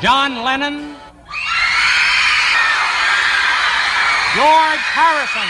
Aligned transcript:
John 0.00 0.44
Lennon, 0.44 0.94
George 4.36 4.86
Harrison, 4.92 5.48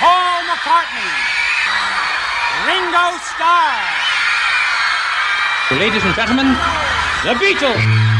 Paul 0.00 0.40
McCartney, 0.48 1.12
Ringo 2.64 3.18
Starr. 3.20 3.76
Ladies 5.78 6.02
and 6.02 6.14
gentlemen, 6.14 6.56
the 7.24 7.34
Beatles. 7.34 8.17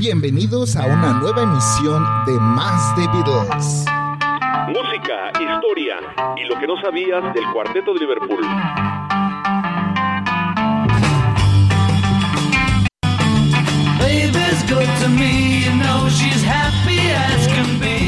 Bienvenidos 0.00 0.76
a 0.76 0.86
una 0.86 1.12
nueva 1.20 1.42
emisión 1.42 2.02
de 2.24 2.32
Más 2.32 2.96
de 2.96 3.06
Beatles. 3.08 3.84
Música, 4.68 5.30
historia 5.38 5.96
y 6.38 6.44
lo 6.46 6.58
que 6.58 6.66
no 6.66 6.80
sabías 6.80 7.22
del 7.34 7.44
cuarteto 7.52 7.92
de 7.92 8.00
Liverpool. 8.00 8.40
Baby's 13.98 14.62
good 14.70 14.88
to 15.02 15.08
me, 15.10 15.64
you 15.66 15.72
know 15.72 16.08
she's 16.08 16.42
happy 16.46 16.98
as 17.12 17.46
can 17.48 17.78
be, 17.78 17.99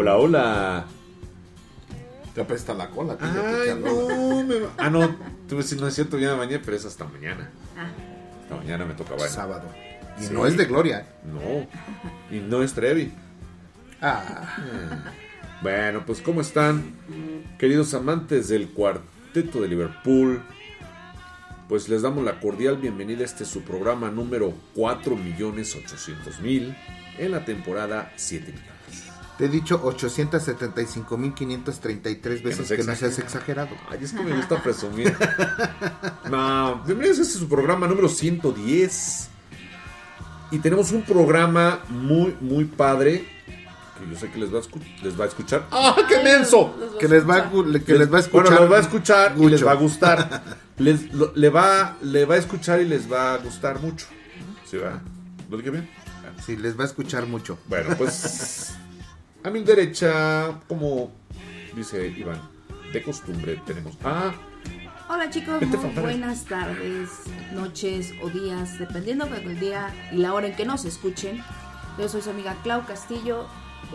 Hola, 0.00 0.16
hola. 0.16 0.84
Te 2.32 2.40
apesta 2.42 2.72
la 2.72 2.88
cola. 2.88 3.16
tío, 3.18 3.26
Ay, 3.28 3.70
no, 3.82 4.44
me... 4.44 4.54
Ah, 4.76 4.88
no, 4.90 5.12
tú 5.48 5.56
ves 5.56 5.66
si 5.68 5.74
no 5.74 5.88
es 5.88 5.94
cierto, 5.96 6.16
ya 6.20 6.34
me 6.34 6.38
bañé, 6.38 6.60
pero 6.60 6.76
es 6.76 6.84
hasta 6.84 7.04
mañana. 7.04 7.50
Hasta 8.42 8.54
mañana 8.54 8.84
me 8.84 8.94
toca 8.94 9.14
bañar. 9.14 9.28
Sábado. 9.28 9.68
Y 10.20 10.26
Sí. 10.26 10.32
no 10.32 10.46
es 10.46 10.56
de 10.56 10.66
Gloria. 10.66 11.04
No, 11.24 11.66
y 12.30 12.38
no 12.38 12.62
es 12.62 12.74
Trevi. 12.74 13.12
Ah, 14.00 14.54
Bueno, 15.62 16.04
pues 16.06 16.20
¿cómo 16.20 16.42
están, 16.42 16.92
queridos 17.58 17.92
amantes 17.92 18.46
del 18.46 18.68
cuarteto 18.68 19.60
de 19.62 19.66
Liverpool? 19.66 20.44
Pues 21.68 21.88
les 21.88 22.02
damos 22.02 22.22
la 22.24 22.38
cordial 22.38 22.76
bienvenida 22.76 23.22
a 23.22 23.24
este 23.24 23.44
su 23.44 23.62
programa 23.62 24.12
número 24.12 24.54
4.800.000 24.76 26.76
en 27.18 27.32
la 27.32 27.44
temporada 27.44 28.12
7 28.14 28.52
millones. 28.52 28.77
Te 29.38 29.44
he 29.44 29.48
dicho 29.48 29.80
875.533 29.82 32.42
veces 32.42 32.68
que 32.68 32.78
no 32.78 32.94
seas 32.96 33.18
exagera. 33.18 33.62
exagerado. 33.64 33.76
Ay, 33.88 33.98
es 34.02 34.12
que 34.12 34.22
me 34.22 34.34
gusta 34.36 34.60
presumir. 34.62 35.16
no, 36.30 36.82
bienvenidos 36.84 37.18
a 37.20 37.22
este 37.22 37.38
su 37.38 37.48
programa 37.48 37.86
número 37.86 38.08
110. 38.08 39.28
Y 40.50 40.58
tenemos 40.58 40.92
un 40.92 41.02
programa 41.02 41.80
muy, 41.88 42.36
muy 42.40 42.64
padre. 42.64 43.26
Que 43.98 44.08
yo 44.12 44.18
sé 44.18 44.30
que 44.30 44.38
les 44.38 44.52
va 44.52 44.58
a, 44.58 44.62
escu- 44.62 45.02
les 45.02 45.18
va 45.18 45.24
a 45.24 45.28
escuchar. 45.28 45.66
¡Ah, 45.70 45.96
qué 46.08 46.22
menso! 46.22 46.74
Que 46.98 47.08
les 47.08 47.28
va, 47.28 47.36
a 47.36 47.50
que 47.84 47.94
les 47.98 48.12
va 48.12 48.18
a 48.18 48.20
escuchar. 48.20 48.44
Bueno, 48.48 48.60
les 48.62 48.72
va 48.72 48.76
a 48.76 48.80
escuchar 48.80 49.34
y 49.38 49.48
les 49.48 49.66
va 49.66 49.72
a 49.72 49.76
gustar. 49.76 50.42
Les, 50.78 51.12
lo- 51.12 51.32
le, 51.34 51.48
va, 51.48 51.96
le 52.02 52.24
va 52.24 52.36
a 52.36 52.38
escuchar 52.38 52.80
y 52.80 52.84
les 52.84 53.10
va 53.10 53.34
a 53.34 53.38
gustar 53.38 53.80
mucho. 53.80 54.06
¿Sí, 54.64 54.76
va? 54.76 55.00
¿Lo 55.50 55.56
dije 55.56 55.70
bien? 55.70 55.90
Sí, 56.46 56.56
les 56.56 56.78
va 56.78 56.84
a 56.84 56.86
escuchar 56.86 57.26
mucho. 57.26 57.58
Bueno, 57.66 57.96
pues 57.98 58.74
a 59.48 59.50
mi 59.50 59.62
derecha, 59.62 60.60
como 60.68 61.10
dice 61.74 62.06
Iván, 62.08 62.38
de 62.92 63.02
costumbre 63.02 63.58
tenemos 63.66 63.94
a 64.04 64.34
Hola 65.08 65.30
chicos, 65.30 65.62
muy 65.62 66.02
buenas 66.02 66.44
tardes, 66.44 67.08
noches 67.54 68.12
o 68.22 68.28
días, 68.28 68.78
dependiendo 68.78 69.24
del 69.24 69.58
día 69.58 69.90
y 70.12 70.16
la 70.16 70.34
hora 70.34 70.48
en 70.48 70.54
que 70.54 70.66
nos 70.66 70.84
escuchen. 70.84 71.42
Yo 71.98 72.10
soy 72.10 72.20
su 72.20 72.28
amiga 72.28 72.58
Clau 72.62 72.84
Castillo 72.84 73.46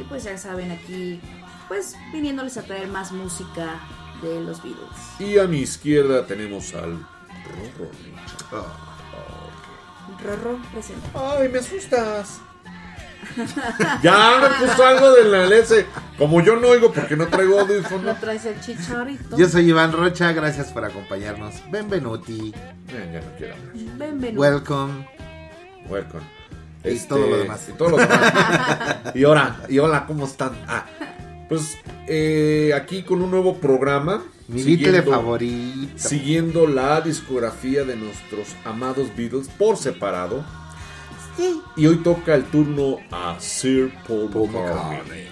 y 0.02 0.04
pues 0.06 0.24
ya 0.24 0.40
saben 0.40 0.72
aquí, 0.72 1.20
pues 1.68 1.96
viniéndoles 2.12 2.58
a 2.58 2.64
traer 2.64 2.88
más 2.88 3.12
música 3.12 3.80
de 4.24 4.42
los 4.42 4.64
Beatles. 4.64 4.90
y 5.20 5.38
a 5.38 5.46
mi 5.46 5.60
izquierda 5.60 6.26
tenemos 6.26 6.74
al 6.74 6.94
Rorro. 6.94 7.92
Ah, 8.52 10.18
Rorro 10.24 10.60
presente. 10.72 11.08
Ay, 11.14 11.48
me 11.50 11.60
asustas. 11.60 12.42
Ya 14.02 14.40
me 14.60 14.66
puso 14.68 14.86
algo 14.86 15.12
de 15.14 15.24
la 15.26 15.44
LS. 15.48 15.86
Como 16.18 16.42
yo 16.42 16.56
no 16.58 16.68
oigo 16.70 16.92
porque 16.92 17.16
no 17.16 17.28
traigo 17.28 17.56
¿No 17.56 17.62
audífono. 17.62 18.16
traes 18.20 18.46
el 18.46 18.60
chicharito? 18.62 19.38
Yo 19.38 19.48
soy 19.50 19.70
Iván 19.70 19.92
Rocha, 19.92 20.32
gracias 20.34 20.68
por 20.72 20.86
acompañarnos. 20.86 21.56
Benvenuti, 21.72 22.54
Eh, 22.90 23.10
ya 23.14 23.22
no 23.22 23.38
quiero 23.38 23.54
hablar. 23.56 23.74
Bienvenido. 23.74 24.42
welcome. 24.42 25.08
Welcome. 25.90 26.24
Y 26.84 26.98
todo 27.00 27.28
lo 27.28 27.38
demás. 27.38 27.68
Y 27.70 27.74
todo 27.74 27.90
lo 27.92 27.98
demás. 27.98 28.20
y 29.16 29.24
ahora, 29.24 29.62
y 29.70 29.80
hola, 29.80 30.06
¿cómo 30.06 30.26
están? 30.26 30.52
Ah, 30.68 30.86
pues 31.50 31.78
eh, 32.08 32.72
aquí 32.76 33.04
con 33.04 33.22
un 33.22 33.32
nuevo 33.32 33.58
programa. 33.58 34.22
Mi 34.50 34.62
siguiendo- 34.62 34.92
Beatle 34.92 35.12
favorito. 35.12 35.94
Siguiendo 35.96 36.68
la 36.68 37.00
discografía 37.02 37.86
de 37.86 37.96
nuestros 37.96 38.50
amados 38.66 39.08
Beatles 39.16 39.48
por 39.48 39.78
separado. 39.78 40.44
Y 41.76 41.88
hoy 41.88 41.98
toca 41.98 42.36
el 42.36 42.46
turno 42.46 42.98
a 43.12 43.40
Sir 43.40 43.94
Paul, 44.08 44.30
Paul 44.30 44.50
McCartney. 44.52 44.98
McCartney. 44.98 45.28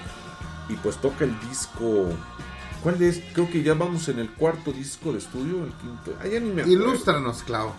Y 0.69 0.75
pues 0.75 0.97
toca 0.97 1.25
el 1.25 1.39
disco. 1.49 2.09
¿Cuál 2.81 3.01
es? 3.03 3.21
Creo 3.33 3.49
que 3.49 3.61
ya 3.61 3.73
vamos 3.75 4.07
en 4.09 4.19
el 4.19 4.29
cuarto 4.31 4.71
disco 4.71 5.11
de 5.11 5.19
estudio, 5.19 5.63
el 5.63 5.73
quinto. 5.73 6.15
Ah, 6.19 6.27
ya 6.27 6.39
ni 6.39 6.51
me 6.51 6.61
acuerdo. 6.61 6.83
Ilústranos, 6.83 7.43
Clau. 7.43 7.73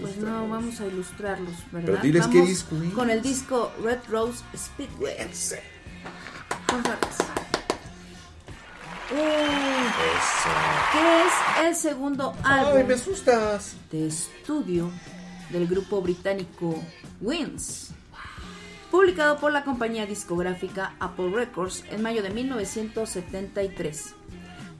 Pues 0.00 0.16
no, 0.18 0.48
vamos 0.48 0.80
a 0.80 0.86
ilustrarlos, 0.86 1.54
¿verdad? 1.72 1.86
Pero 1.86 2.02
diles 2.02 2.22
Vamos 2.22 2.36
qué 2.36 2.42
disco 2.42 2.76
es. 2.76 2.92
Con 2.92 3.10
el 3.10 3.22
disco 3.22 3.72
Red 3.82 3.98
Rose 4.08 4.44
Speedway. 4.56 5.16
Fanfarras. 6.66 7.18
Eh, 9.10 9.86
que 10.92 10.98
es 11.22 11.66
el 11.66 11.74
segundo 11.74 12.34
álbum 12.44 12.74
Ay, 12.76 12.84
me 12.84 12.94
asustas. 12.94 13.74
de 13.90 14.08
estudio 14.08 14.90
del 15.50 15.66
grupo 15.66 16.02
británico 16.02 16.78
Wins, 17.20 17.90
publicado 18.92 19.38
por 19.38 19.52
la 19.52 19.64
compañía 19.64 20.06
discográfica 20.06 20.94
Apple 21.00 21.30
Records 21.34 21.84
en 21.90 22.02
mayo 22.02 22.22
de 22.22 22.30
1973. 22.30 24.14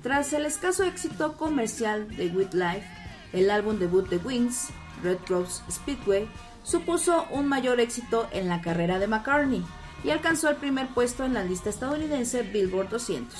Tras 0.02 0.32
el 0.32 0.46
escaso 0.46 0.84
éxito 0.84 1.36
comercial 1.36 2.08
de 2.16 2.28
With 2.28 2.52
Life, 2.52 2.86
El 3.32 3.50
álbum 3.50 3.78
debut 3.78 4.08
de 4.08 4.16
Wings, 4.18 4.68
Red 5.02 5.18
Rose 5.28 5.62
Speedway, 5.70 6.28
supuso 6.62 7.26
un 7.30 7.46
mayor 7.46 7.80
éxito 7.80 8.28
en 8.30 8.48
la 8.48 8.62
carrera 8.62 8.98
de 8.98 9.08
McCartney 9.08 9.64
y 10.04 10.10
alcanzó 10.10 10.48
el 10.48 10.56
primer 10.56 10.88
puesto 10.88 11.24
en 11.24 11.34
la 11.34 11.42
lista 11.42 11.68
estadounidense 11.68 12.42
Billboard 12.42 12.88
200. 12.88 13.36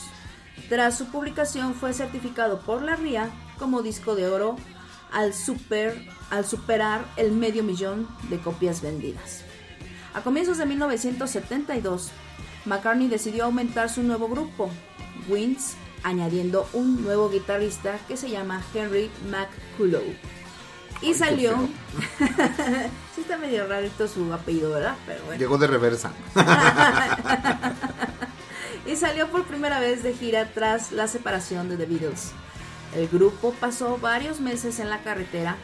Tras 0.69 0.99
su 0.99 1.07
publicación 1.07 1.75
fue 1.75 1.93
certificado 1.93 2.61
por 2.61 2.83
la 2.83 2.97
RIA 2.97 3.31
como 3.59 3.81
disco 3.81 4.15
de 4.15 4.27
oro 4.27 4.57
al, 5.13 5.35
super, 5.35 5.97
al 6.31 6.47
superar 6.47 7.05
el 7.17 7.33
medio 7.33 7.63
millón 7.63 8.09
de 8.31 8.39
copias 8.39 8.83
vendidas. 8.83 9.43
A 10.15 10.23
comienzos 10.23 10.59
de 10.59 10.67
1972, 10.67 12.11
McCartney 12.65 13.09
decidió 13.09 13.45
aumentar 13.45 13.91
su 13.91 14.03
nuevo 14.03 14.29
grupo, 14.29 14.71
Wings, 15.29 15.75
añadiendo 16.03 16.69
un 16.73 17.03
nuevo 17.03 17.31
guitarrista 17.31 17.99
que 18.09 18.17
se 18.17 18.31
llama 18.31 18.63
Henry 18.75 19.11
McCullough. 19.31 20.17
Y 21.01 21.15
salió. 21.15 21.57
sí, 23.15 23.21
está 23.21 23.37
medio 23.37 23.67
rarito 23.67 24.09
su 24.09 24.33
apellido, 24.33 24.71
¿verdad? 24.71 24.97
Pero 25.07 25.25
bueno. 25.25 25.39
Llegó 25.39 25.59
de 25.59 25.67
reversa. 25.69 26.11
y 28.87 28.97
salió 28.97 29.29
por 29.29 29.45
primera 29.45 29.79
vez 29.79 30.03
de 30.03 30.15
gira 30.15 30.51
tras 30.53 30.91
la 30.91 31.07
separación 31.07 31.69
de 31.69 31.77
The 31.77 31.87
Beatles. 31.87 32.33
El 32.95 33.09
grupo 33.09 33.55
pasó 33.61 33.99
varios 33.99 34.41
meses 34.41 34.81
en 34.81 34.89
la 34.89 35.03
carretera, 35.03 35.57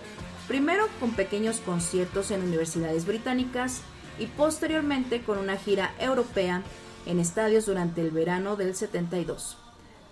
primero 0.47 0.87
con 1.01 1.13
pequeños 1.13 1.61
conciertos 1.61 2.31
en 2.31 2.43
universidades 2.43 3.07
británicas 3.07 3.81
y 4.19 4.27
posteriormente 4.27 5.23
con 5.23 5.39
una 5.39 5.57
gira 5.57 5.95
europea 5.99 6.63
en 7.07 7.19
estadios 7.19 7.67
durante 7.67 8.01
el 8.01 8.11
verano 8.11 8.57
del 8.57 8.75
72. 8.75 9.57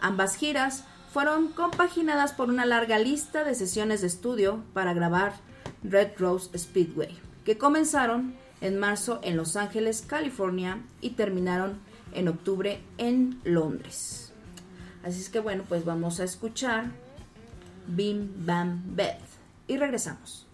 Ambas 0.01 0.37
giras 0.37 0.85
fueron 1.13 1.49
compaginadas 1.49 2.33
por 2.33 2.49
una 2.49 2.65
larga 2.65 2.99
lista 2.99 3.45
de 3.45 3.55
sesiones 3.55 4.01
de 4.01 4.07
estudio 4.07 4.63
para 4.73 4.95
grabar 4.95 5.35
Red 5.85 6.13
Rose 6.19 6.57
Speedway, 6.59 7.19
que 7.45 7.59
comenzaron 7.59 8.35
en 8.63 8.79
marzo 8.79 9.21
en 9.23 9.37
Los 9.37 9.57
Ángeles, 9.57 10.03
California 10.07 10.81
y 11.01 11.11
terminaron 11.11 11.79
en 12.15 12.29
octubre 12.29 12.81
en 12.97 13.41
Londres. 13.45 14.33
Así 15.05 15.21
es 15.21 15.29
que 15.29 15.41
bueno, 15.41 15.65
pues 15.69 15.85
vamos 15.85 16.21
a 16.21 16.25
escuchar 16.25 16.87
Bim 17.87 18.47
Bam 18.47 18.83
Beth 18.95 19.19
y 19.67 19.77
regresamos. 19.77 20.47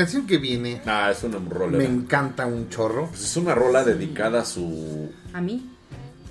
canción 0.00 0.26
que 0.26 0.38
viene. 0.38 0.80
Ah, 0.86 1.10
es 1.10 1.22
una 1.24 1.38
rola. 1.38 1.76
Me 1.76 1.84
encanta 1.84 2.46
un 2.46 2.70
chorro. 2.70 3.08
Pues 3.08 3.22
es 3.22 3.36
una 3.36 3.54
rola 3.54 3.84
sí. 3.84 3.90
dedicada 3.90 4.40
a 4.40 4.44
su. 4.44 5.12
A 5.32 5.40
mí. 5.42 5.76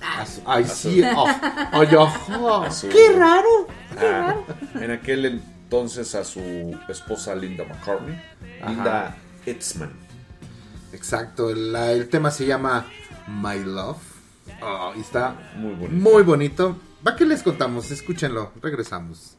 Ah, 0.01 0.25
Ay, 0.45 0.65
sí. 0.65 1.03
Oh, 1.15 1.27
oh. 1.73 2.65
¡Qué 2.89 3.11
raro! 3.15 3.67
¡Qué 3.99 4.07
ah, 4.07 4.21
raro! 4.21 4.45
En 4.75 4.91
aquel 4.91 5.25
entonces 5.25 6.15
a 6.15 6.23
su 6.23 6.75
esposa 6.87 7.35
Linda 7.35 7.63
McCartney. 7.65 8.19
Linda 8.67 9.15
Etzman. 9.45 9.91
Exacto. 10.91 11.51
El, 11.51 11.75
el, 11.75 12.09
tema 12.09 12.31
se 12.31 12.47
llama 12.47 12.87
My 13.27 13.63
Love. 13.63 13.97
Oh, 14.63 14.93
y 14.95 15.01
está 15.01 15.35
muy 15.55 15.73
bonito. 15.75 16.09
muy 16.09 16.23
bonito. 16.23 16.79
¿Va 17.05 17.15
que 17.15 17.25
les 17.25 17.43
contamos? 17.43 17.91
Escúchenlo. 17.91 18.51
Regresamos. 18.61 19.38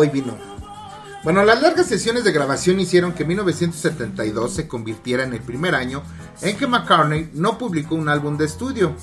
Guay 0.00 0.08
vino. 0.08 0.34
Bueno, 1.22 1.44
las 1.44 1.60
largas 1.60 1.86
sesiones 1.86 2.24
de 2.24 2.32
grabación 2.32 2.80
hicieron 2.80 3.12
que 3.12 3.26
1972 3.26 4.54
se 4.54 4.66
convirtiera 4.66 5.24
en 5.24 5.34
el 5.34 5.40
primer 5.40 5.74
año 5.74 6.02
en 6.40 6.56
que 6.56 6.66
McCartney 6.66 7.28
no 7.34 7.58
publicó 7.58 7.96
un 7.96 8.08
álbum 8.08 8.38
de 8.38 8.46
estudio. 8.46 8.94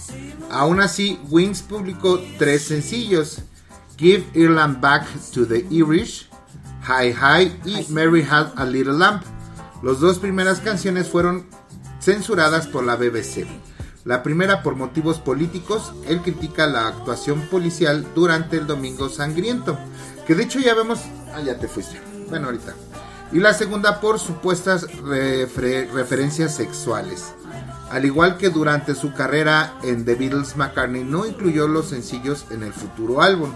Aún 0.49 0.79
así, 0.79 1.19
Wings 1.29 1.61
publicó 1.61 2.19
tres 2.39 2.63
sencillos: 2.63 3.43
Give 3.95 4.25
Ireland 4.33 4.81
Back 4.81 5.05
to 5.35 5.45
the 5.45 5.67
Irish, 5.69 6.27
Hi 6.87 7.13
Hi 7.13 7.55
y 7.63 7.85
Mary 7.91 8.25
Had 8.27 8.53
a 8.55 8.65
Little 8.65 8.93
Lamb. 8.93 9.21
Las 9.83 9.99
dos 9.99 10.17
primeras 10.17 10.61
canciones 10.61 11.07
fueron 11.07 11.45
censuradas 11.99 12.65
por 12.65 12.83
la 12.83 12.95
BBC. 12.95 13.45
La 14.03 14.23
primera 14.23 14.63
por 14.63 14.75
motivos 14.75 15.19
políticos, 15.19 15.93
él 16.07 16.21
critica 16.21 16.65
la 16.65 16.87
actuación 16.87 17.41
policial 17.51 18.07
durante 18.15 18.57
el 18.57 18.65
Domingo 18.65 19.09
Sangriento 19.09 19.77
que 20.27 20.36
de 20.36 20.43
hecho 20.43 20.60
ya 20.60 20.75
vemos... 20.75 21.00
Ah, 21.34 21.41
ya 21.41 21.57
te 21.57 21.67
fuiste. 21.67 22.00
Bueno, 22.29 22.48
ahorita. 22.48 22.75
Y 23.31 23.39
la 23.39 23.53
segunda 23.53 24.00
por 24.00 24.19
supuestas 24.19 24.88
refer- 24.88 25.89
referencias 25.91 26.55
sexuales. 26.55 27.34
Al 27.89 28.05
igual 28.05 28.38
que 28.38 28.50
durante 28.50 28.96
su 28.96 29.13
carrera 29.13 29.77
en 29.84 30.03
The 30.05 30.15
Beatles, 30.15 30.57
McCartney 30.57 31.03
no 31.03 31.25
incluyó 31.25 31.67
los 31.67 31.88
sencillos 31.88 32.46
en 32.51 32.63
el 32.63 32.74
futuro 32.74 33.22
álbum. 33.22 33.51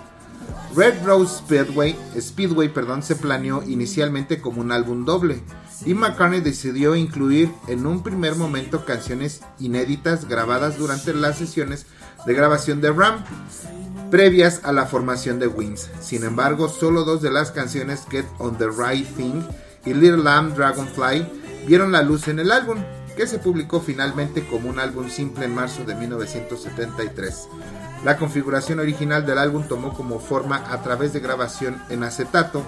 Red 0.76 1.04
Rose 1.06 1.40
Speedway, 1.40 1.98
Speedway 2.20 2.70
perdón, 2.70 3.04
se 3.04 3.16
planeó 3.18 3.62
inicialmente 3.64 4.40
como 4.40 4.62
un 4.62 4.72
álbum 4.72 5.04
doble 5.04 5.44
y 5.86 5.94
McCartney 5.94 6.40
decidió 6.40 6.96
incluir 6.96 7.52
en 7.68 7.86
un 7.86 8.04
primer 8.04 8.36
momento 8.36 8.86
canciones 8.86 9.42
inéditas 9.60 10.30
grabadas 10.30 10.78
durante 10.78 11.14
las 11.14 11.38
sesiones 11.38 11.86
de 12.26 12.34
grabación 12.34 12.80
de 12.80 12.92
Ram 12.92 13.24
previas 14.12 14.60
a 14.64 14.74
la 14.74 14.86
formación 14.86 15.40
de 15.40 15.48
Wings. 15.48 15.90
Sin 16.02 16.24
embargo, 16.26 16.68
solo 16.68 17.06
dos 17.06 17.22
de 17.22 17.32
las 17.32 17.52
canciones 17.52 18.06
Get 18.12 18.26
on 18.40 18.58
the 18.58 18.68
Right 18.68 19.08
Thing 19.16 19.42
y 19.86 19.94
Little 19.94 20.18
Lamb 20.18 20.54
Dragonfly 20.54 21.26
vieron 21.66 21.94
la 21.94 22.04
luz 22.04 22.28
en 22.28 22.40
el 22.40 22.52
álbum, 22.52 22.84
que 23.16 23.26
se 23.26 23.40
publicó 23.40 23.80
finalmente 23.80 24.46
como 24.46 24.70
un 24.70 24.80
álbum 24.80 25.10
simple 25.10 25.46
en 25.46 25.56
marzo 25.56 25.86
de 25.86 25.96
1973. 25.96 27.48
La 28.04 28.18
configuración 28.18 28.80
original 28.80 29.26
del 29.26 29.38
álbum 29.38 29.64
tomó 29.68 29.94
como 29.94 30.20
forma 30.20 30.58
a 30.72 30.84
través 30.84 31.14
de 31.14 31.22
grabación 31.22 31.82
en 31.90 32.04
acetato, 32.04 32.64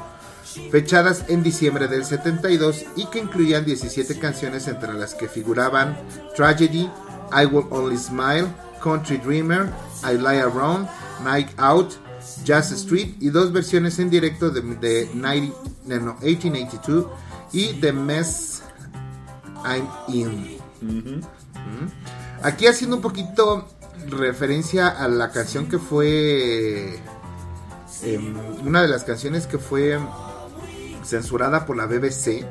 fechadas 0.72 1.26
en 1.28 1.44
diciembre 1.44 1.90
del 1.90 2.06
72 2.06 2.86
y 2.96 3.08
que 3.08 3.20
incluían 3.20 3.66
17 3.66 4.18
canciones 4.18 4.68
entre 4.70 4.94
las 4.94 5.14
que 5.14 5.28
figuraban 5.28 5.98
Tragedy, 6.36 6.90
I 7.32 7.46
Will 7.46 7.68
Only 7.70 7.98
Smile, 7.98 8.48
Country 8.82 9.18
Dreamer, 9.18 9.70
I 10.04 10.18
Lie 10.18 10.42
Around, 10.42 10.88
Night 11.24 11.50
Out, 11.58 11.94
Jazz 12.44 12.72
Street 12.72 13.16
y 13.20 13.30
dos 13.30 13.52
versiones 13.52 14.00
en 14.00 14.10
directo 14.10 14.50
de, 14.50 14.62
de 14.62 15.10
90 15.14 15.56
no, 15.86 16.18
1882 16.22 17.06
y 17.52 17.74
The 17.74 17.94
Mess 17.94 18.64
I'm 19.66 19.88
In. 20.08 20.60
Aquí 22.42 22.68
haciendo 22.68 22.98
un 22.98 23.02
poquito 23.02 23.68
referencia 24.10 24.88
a 24.90 25.08
la 25.08 25.32
canción 25.32 25.68
que 25.68 25.80
fue 25.80 27.00
em, 28.02 28.36
una 28.66 28.82
de 28.82 28.88
las 28.90 29.04
canciones 29.04 29.48
que 29.48 29.58
fue 29.58 29.98
censurada 31.04 31.66
por 31.66 31.78
la 31.78 31.86
BBC 31.86 32.46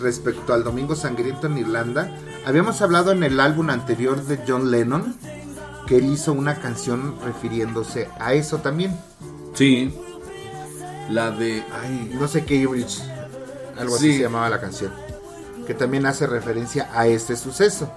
respecto 0.00 0.54
al 0.54 0.64
Domingo 0.64 0.94
Sangriento 0.94 1.46
en 1.46 1.58
Irlanda. 1.58 2.16
Habíamos 2.46 2.80
hablado 2.80 3.12
en 3.12 3.22
el 3.22 3.40
álbum 3.40 3.70
anterior 3.70 4.22
de 4.24 4.40
John 4.46 4.70
Lennon 4.70 5.16
que 5.88 5.96
él 5.96 6.12
hizo 6.12 6.32
una 6.32 6.56
canción 6.60 7.16
refiriéndose 7.24 8.08
a 8.20 8.34
eso 8.34 8.58
también. 8.58 8.96
Sí. 9.54 9.94
La 11.10 11.30
de. 11.30 11.62
Ay, 11.82 12.14
No 12.18 12.28
sé 12.28 12.44
qué 12.44 12.56
Irish, 12.56 13.00
algo 13.78 13.96
Sí. 13.96 14.08
así 14.10 14.16
se 14.18 14.22
llamaba 14.22 14.50
la 14.50 14.60
canción. 14.60 14.92
Que 15.66 15.74
también 15.74 16.06
hace 16.06 16.26
referencia 16.26 16.90
a 16.94 17.06
este 17.06 17.36
suceso. 17.36 17.90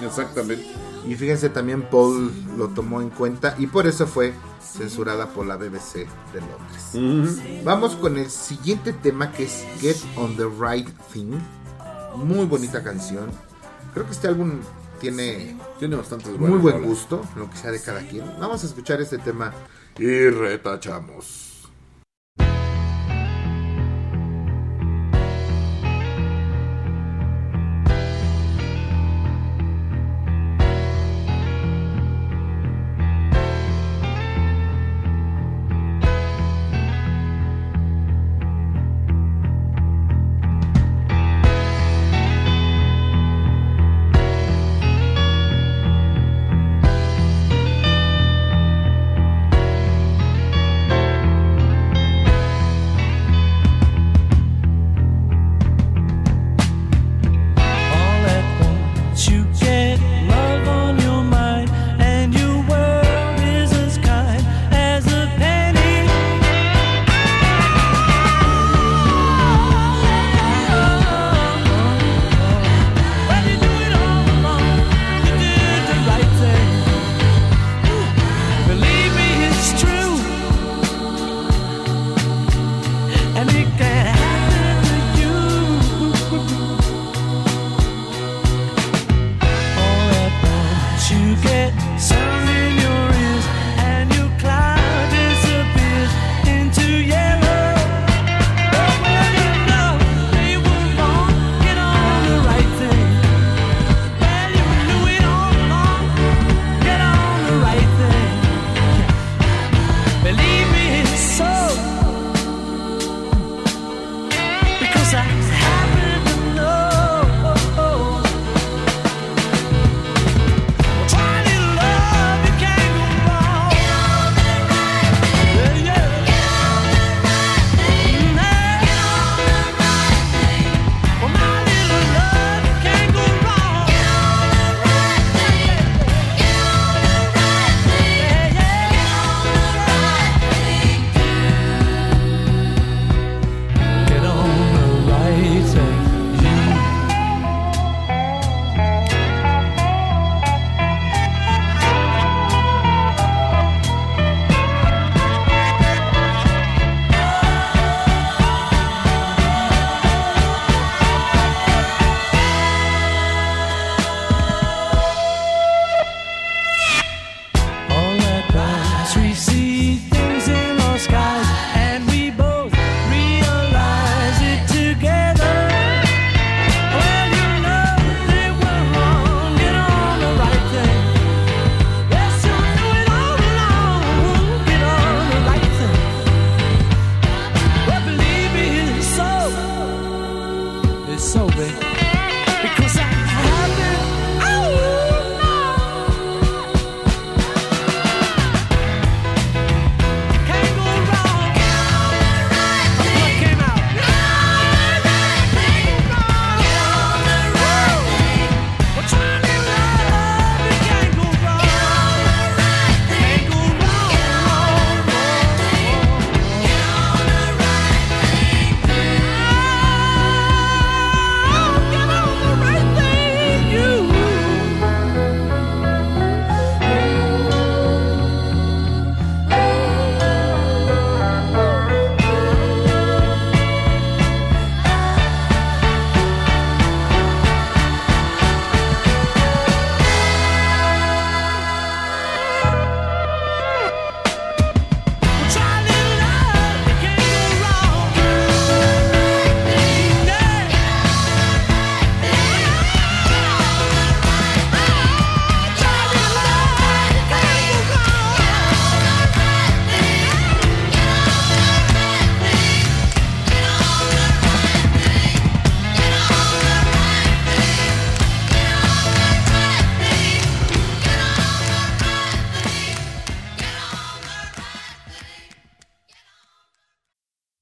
Exactamente. 0.00 0.66
Y 1.06 1.14
fíjense 1.14 1.48
también 1.48 1.82
Paul 1.82 2.32
lo 2.56 2.68
tomó 2.68 3.00
en 3.00 3.10
cuenta 3.10 3.54
y 3.58 3.66
por 3.66 3.86
eso 3.86 4.06
fue 4.06 4.34
censurada 4.62 5.28
por 5.28 5.46
la 5.46 5.56
BBC 5.56 6.06
de 6.32 6.40
Londres. 6.40 7.64
Vamos 7.64 7.96
con 7.96 8.18
el 8.18 8.30
siguiente 8.30 8.92
tema 8.92 9.32
que 9.32 9.44
es 9.44 9.64
Get 9.80 9.96
on 10.16 10.36
the 10.36 10.44
Right 10.60 10.88
Thing. 11.12 11.38
Muy 12.16 12.44
bonita 12.46 12.82
canción. 12.82 13.30
Creo 13.94 14.04
que 14.06 14.12
este 14.12 14.28
álbum 14.28 14.60
tiene 15.00 15.56
Tiene 15.78 15.96
bastantes 15.96 16.38
muy 16.38 16.58
buen 16.58 16.74
rolas. 16.76 16.88
gusto, 16.88 17.22
lo 17.36 17.50
que 17.50 17.56
sea 17.56 17.72
de 17.72 17.80
cada 17.82 18.00
quien. 18.06 18.24
Vamos 18.38 18.62
a 18.62 18.66
escuchar 18.66 19.00
este 19.00 19.18
tema 19.18 19.52
y 19.98 20.28
retachamos. 20.28 21.49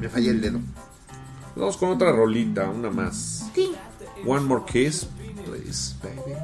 Me 0.00 0.08
fallé 0.08 0.30
el 0.30 0.40
dedo. 0.40 0.60
Vamos 1.56 1.76
con 1.76 1.90
otra 1.90 2.12
rolita, 2.12 2.68
una 2.68 2.90
más. 2.90 3.50
Sí. 3.54 3.74
One 4.26 4.46
more 4.46 4.64
kiss, 4.66 5.06
please, 5.44 5.94
baby. 6.02 6.34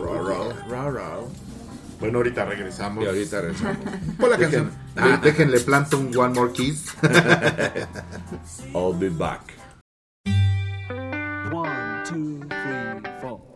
Ra, 0.00 0.54
ra, 0.68 0.90
ra. 0.90 1.18
Bueno, 2.00 2.18
ahorita 2.18 2.44
regresamos. 2.44 3.04
Y 3.04 3.06
ahorita 3.06 3.40
regresamos. 3.40 3.78
Pon 4.18 4.30
la 4.30 4.38
canción. 4.38 4.70
Ah. 4.96 5.20
Déjenle 5.22 5.60
planto 5.60 5.98
un 5.98 6.16
One 6.16 6.34
More 6.34 6.52
Kiss. 6.52 6.94
I'll 8.74 8.92
be 8.92 9.08
back. 9.08 9.54
One, 11.52 12.04
two, 12.04 12.40
three, 12.48 13.10
four. 13.20 13.47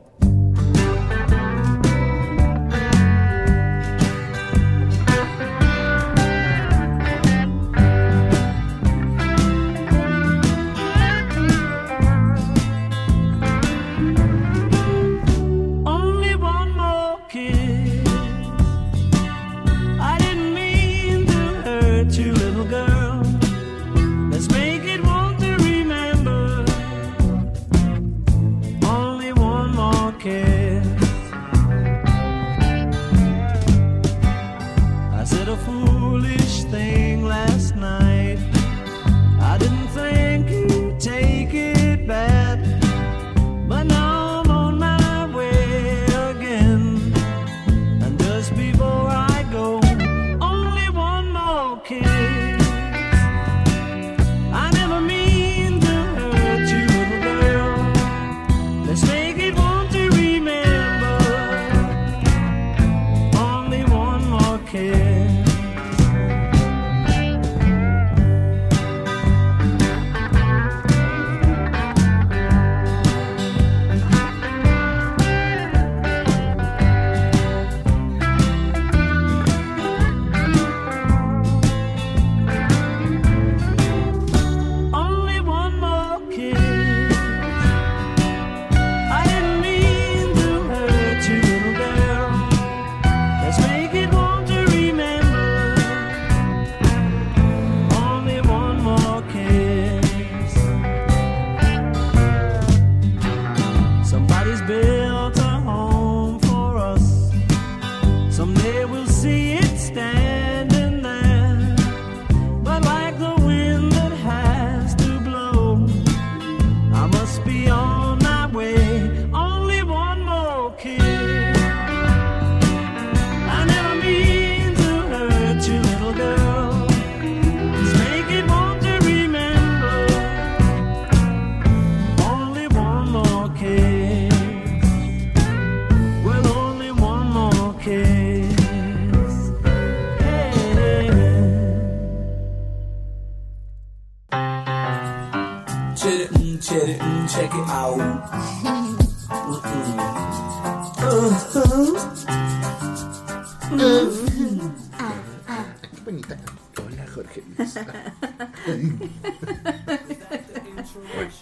Hola, 157.23 157.31
Jorge 157.31 157.43
Luis. 157.57 157.75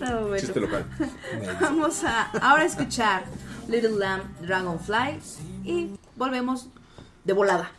No, 0.00 0.20
bueno. 0.22 0.36
Chiste 0.38 0.60
local. 0.60 0.84
Vamos 1.60 2.04
a 2.04 2.30
ahora 2.42 2.64
escuchar 2.64 3.24
Little 3.68 3.96
Lamb 3.98 4.22
Dragonfly 4.40 5.20
y 5.64 5.90
volvemos 6.16 6.68
de 7.24 7.32
volada. 7.32 7.70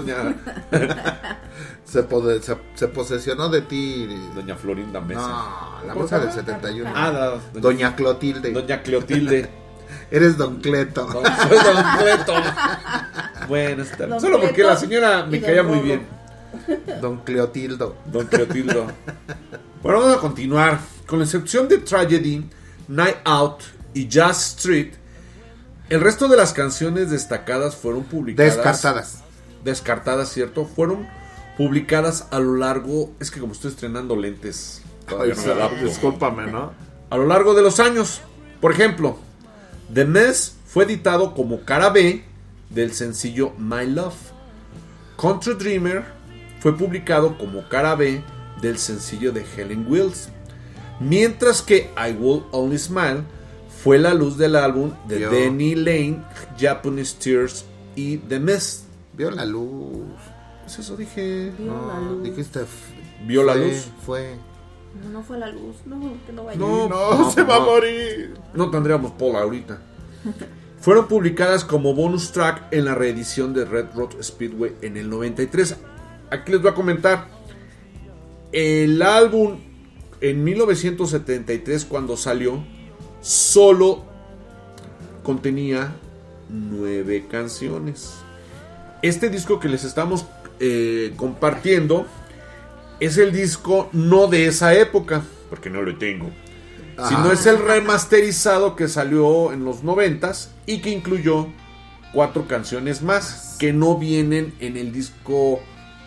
Doña, 0.00 0.34
Se, 1.84 2.02
pode- 2.02 2.42
se, 2.42 2.56
se 2.74 2.88
posesionó 2.88 3.48
de 3.48 3.62
ti. 3.62 4.08
doña 4.34 4.56
Florinda 4.56 5.00
Mesa. 5.00 5.20
No, 5.28 5.86
la 5.86 5.94
moza 5.94 6.18
del 6.18 6.32
71. 6.32 6.90
Ah, 6.94 7.10
no, 7.12 7.20
doña, 7.20 7.60
Doña 7.60 7.96
Clotilde. 7.96 8.52
doña 8.52 8.82
Cleotilde. 8.82 9.48
Eres 10.10 10.36
Don 10.36 10.56
Cleto. 10.60 11.06
No, 11.06 11.12
soy 11.12 11.58
Don 11.58 11.84
Cleto. 11.98 12.34
Bueno, 13.48 13.82
está- 13.82 14.06
Don 14.06 14.20
solo 14.20 14.38
porque 14.40 14.54
Cleto 14.54 14.70
la 14.70 14.76
señora 14.76 15.26
me 15.26 15.40
caía 15.40 15.62
muy 15.62 15.78
bien. 15.80 16.06
Don 17.00 17.18
Cleotildo. 17.18 17.96
Don 18.06 18.26
Cleotildo. 18.26 18.86
bueno, 19.82 20.00
vamos 20.00 20.16
a 20.16 20.20
continuar. 20.20 20.80
Con 21.06 21.20
la 21.20 21.24
excepción 21.24 21.68
de 21.68 21.78
Tragedy, 21.78 22.44
Night 22.88 23.16
Out 23.24 23.62
y 23.94 24.08
Jazz 24.08 24.56
Street, 24.56 24.92
el 25.88 26.00
resto 26.00 26.26
de 26.26 26.36
las 26.36 26.52
canciones 26.52 27.10
destacadas 27.10 27.76
fueron 27.76 28.02
publicadas. 28.04 28.56
Descartadas. 28.56 29.22
Descartadas, 29.66 30.32
¿cierto? 30.32 30.64
Fueron 30.64 31.06
publicadas 31.58 32.28
a 32.30 32.38
lo 32.38 32.56
largo. 32.56 33.10
Es 33.20 33.30
que 33.30 33.40
como 33.40 33.52
estoy 33.52 33.72
estrenando 33.72 34.16
lentes, 34.16 34.80
Ay, 35.08 35.32
no 35.36 35.52
adapto. 35.52 35.84
Discúlpame, 35.84 36.50
¿no? 36.50 36.72
A 37.10 37.16
lo 37.16 37.26
largo 37.26 37.52
de 37.54 37.62
los 37.62 37.80
años. 37.80 38.20
Por 38.60 38.72
ejemplo, 38.72 39.18
The 39.92 40.04
Mess 40.04 40.56
fue 40.66 40.84
editado 40.84 41.34
como 41.34 41.64
cara 41.64 41.90
B 41.90 42.24
del 42.70 42.92
sencillo 42.92 43.52
My 43.58 43.86
Love. 43.86 44.14
Country 45.20 45.54
Dreamer 45.54 46.04
fue 46.60 46.76
publicado 46.76 47.36
como 47.38 47.68
cara 47.68 47.94
B 47.94 48.22
del 48.60 48.78
sencillo 48.78 49.32
de 49.32 49.44
Helen 49.56 49.86
Wills. 49.88 50.28
Mientras 51.00 51.62
que 51.62 51.90
I 51.96 52.12
Will 52.12 52.44
Only 52.52 52.78
Smile 52.78 53.22
fue 53.82 53.98
la 53.98 54.14
luz 54.14 54.36
del 54.38 54.56
álbum 54.56 54.92
de 55.06 55.20
Yo. 55.20 55.30
Danny 55.30 55.74
Lane, 55.74 56.22
Japanese 56.58 57.16
Tears 57.22 57.64
y 57.94 58.16
The 58.18 58.40
Mess. 58.40 58.85
Vio 59.16 59.30
la 59.30 59.44
luz. 59.44 60.04
Pues 60.62 60.78
eso 60.78 60.96
dije. 60.96 61.52
Vio 61.58 61.72
la 61.86 61.98
No, 62.00 62.12
luz. 62.12 62.22
dijiste. 62.24 62.60
f- 62.62 62.94
Vio 63.26 63.42
la 63.44 63.52
fue- 63.54 63.68
luz. 63.68 63.88
Fue. 64.04 64.36
No, 65.04 65.10
no 65.10 65.22
fue 65.22 65.38
la 65.38 65.48
luz. 65.48 65.76
No, 65.86 66.00
que 66.26 66.32
no 66.32 66.44
vaya. 66.44 66.58
No, 66.58 66.88
No, 66.88 67.30
se 67.30 67.42
va 67.42 67.56
a 67.56 67.60
morir. 67.60 68.34
No 68.54 68.70
tendríamos 68.70 69.12
Paul 69.12 69.36
ahorita. 69.36 69.78
Fueron 70.80 71.08
publicadas 71.08 71.64
como 71.64 71.94
bonus 71.94 72.32
track 72.32 72.68
en 72.72 72.84
la 72.84 72.94
reedición 72.94 73.52
de 73.54 73.64
Red 73.64 73.86
Road 73.94 74.10
Speedway 74.22 74.74
en 74.82 74.96
el 74.96 75.08
93. 75.10 75.76
Aquí 76.30 76.52
les 76.52 76.60
voy 76.62 76.70
a 76.70 76.74
comentar. 76.74 77.28
El 78.52 79.02
álbum 79.02 79.58
en 80.20 80.44
1973 80.44 81.84
cuando 81.84 82.16
salió 82.16 82.62
solo 83.20 84.04
contenía 85.22 85.92
nueve 86.48 87.26
canciones. 87.30 88.14
Este 89.02 89.28
disco 89.30 89.60
que 89.60 89.68
les 89.68 89.84
estamos 89.84 90.26
eh, 90.60 91.12
compartiendo 91.16 92.06
es 93.00 93.18
el 93.18 93.32
disco 93.32 93.88
no 93.92 94.26
de 94.26 94.46
esa 94.46 94.74
época, 94.74 95.22
porque 95.50 95.70
no 95.70 95.82
lo 95.82 95.96
tengo 95.96 96.30
sino 97.08 97.32
es 97.32 97.46
el 97.46 97.58
remasterizado 97.58 98.76
que 98.76 98.88
salió 98.88 99.52
en 99.52 99.64
los 99.64 99.82
noventas 99.82 100.50
y 100.64 100.80
que 100.80 100.90
incluyó 100.90 101.48
cuatro 102.12 102.48
canciones 102.48 103.02
más 103.02 103.56
que 103.58 103.72
no 103.72 103.98
vienen 103.98 104.54
en 104.60 104.76
el 104.76 104.92
disco 104.92 105.60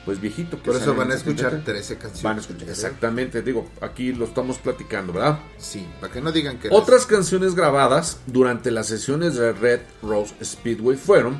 pues 0.06 0.20
viejito. 0.20 0.58
que 0.58 0.72
Por 0.72 0.82
eso 0.82 0.96
van 0.96 1.12
a 1.12 1.16
escuchar 1.16 1.52
73. 1.52 1.88
13 1.88 1.98
canciones. 1.98 2.24
Van 2.24 2.38
a 2.38 2.42
escuchar, 2.42 2.70
exactamente, 2.70 3.42
digo, 3.44 3.68
aquí 3.82 4.12
lo 4.14 4.26
estamos 4.26 4.58
platicando, 4.58 5.14
¿verdad? 5.14 5.40
Sí, 5.58 5.86
para 6.00 6.12
que 6.12 6.22
no 6.22 6.32
digan 6.32 6.58
que. 6.58 6.70
Otras 6.72 7.06
canciones 7.06 7.54
grabadas 7.54 8.20
durante 8.26 8.72
las 8.72 8.88
sesiones 8.88 9.36
de 9.36 9.54
Red 9.54 9.82
Rose 10.02 10.34
Speedway 10.44 10.98
fueron 10.98 11.40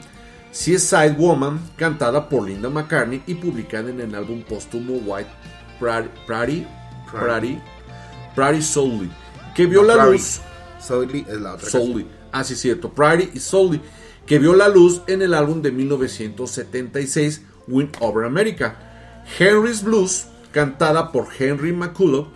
Seaside 0.52 1.12
Woman, 1.18 1.60
cantada 1.76 2.28
por 2.28 2.48
Linda 2.48 2.70
McCartney 2.70 3.22
y 3.28 3.36
publicada 3.36 3.90
en 3.90 4.02
el 4.02 4.16
álbum 4.16 4.44
póstumo 4.44 4.94
White 5.06 5.30
Prairie, 5.80 6.10
Prairie, 6.26 6.68
Prairie, 7.12 7.62
Prairie 8.36 8.62
que 9.56 9.66
vio 9.66 9.82
No, 9.82 9.88
la 9.88 9.94
Prairie. 9.94 10.14
luz. 10.14 10.42
Es 11.28 11.40
la 11.40 11.54
otra. 11.54 11.70
Ah, 12.32 12.44
sí, 12.44 12.56
cierto, 12.56 12.92
Prairie 12.92 13.30
y 13.34 13.40
que 14.26 14.40
vio 14.40 14.54
la 14.56 14.68
luz 14.68 15.02
en 15.08 15.22
el 15.22 15.34
álbum 15.34 15.62
de 15.62 15.72
1976 15.72 17.42
Win 17.68 17.92
Over 18.00 18.26
America. 18.26 18.78
Henry's 19.38 19.84
Blues, 19.84 20.28
cantada 20.52 21.12
por 21.12 21.28
Henry 21.38 21.74
McCullough. 21.74 22.28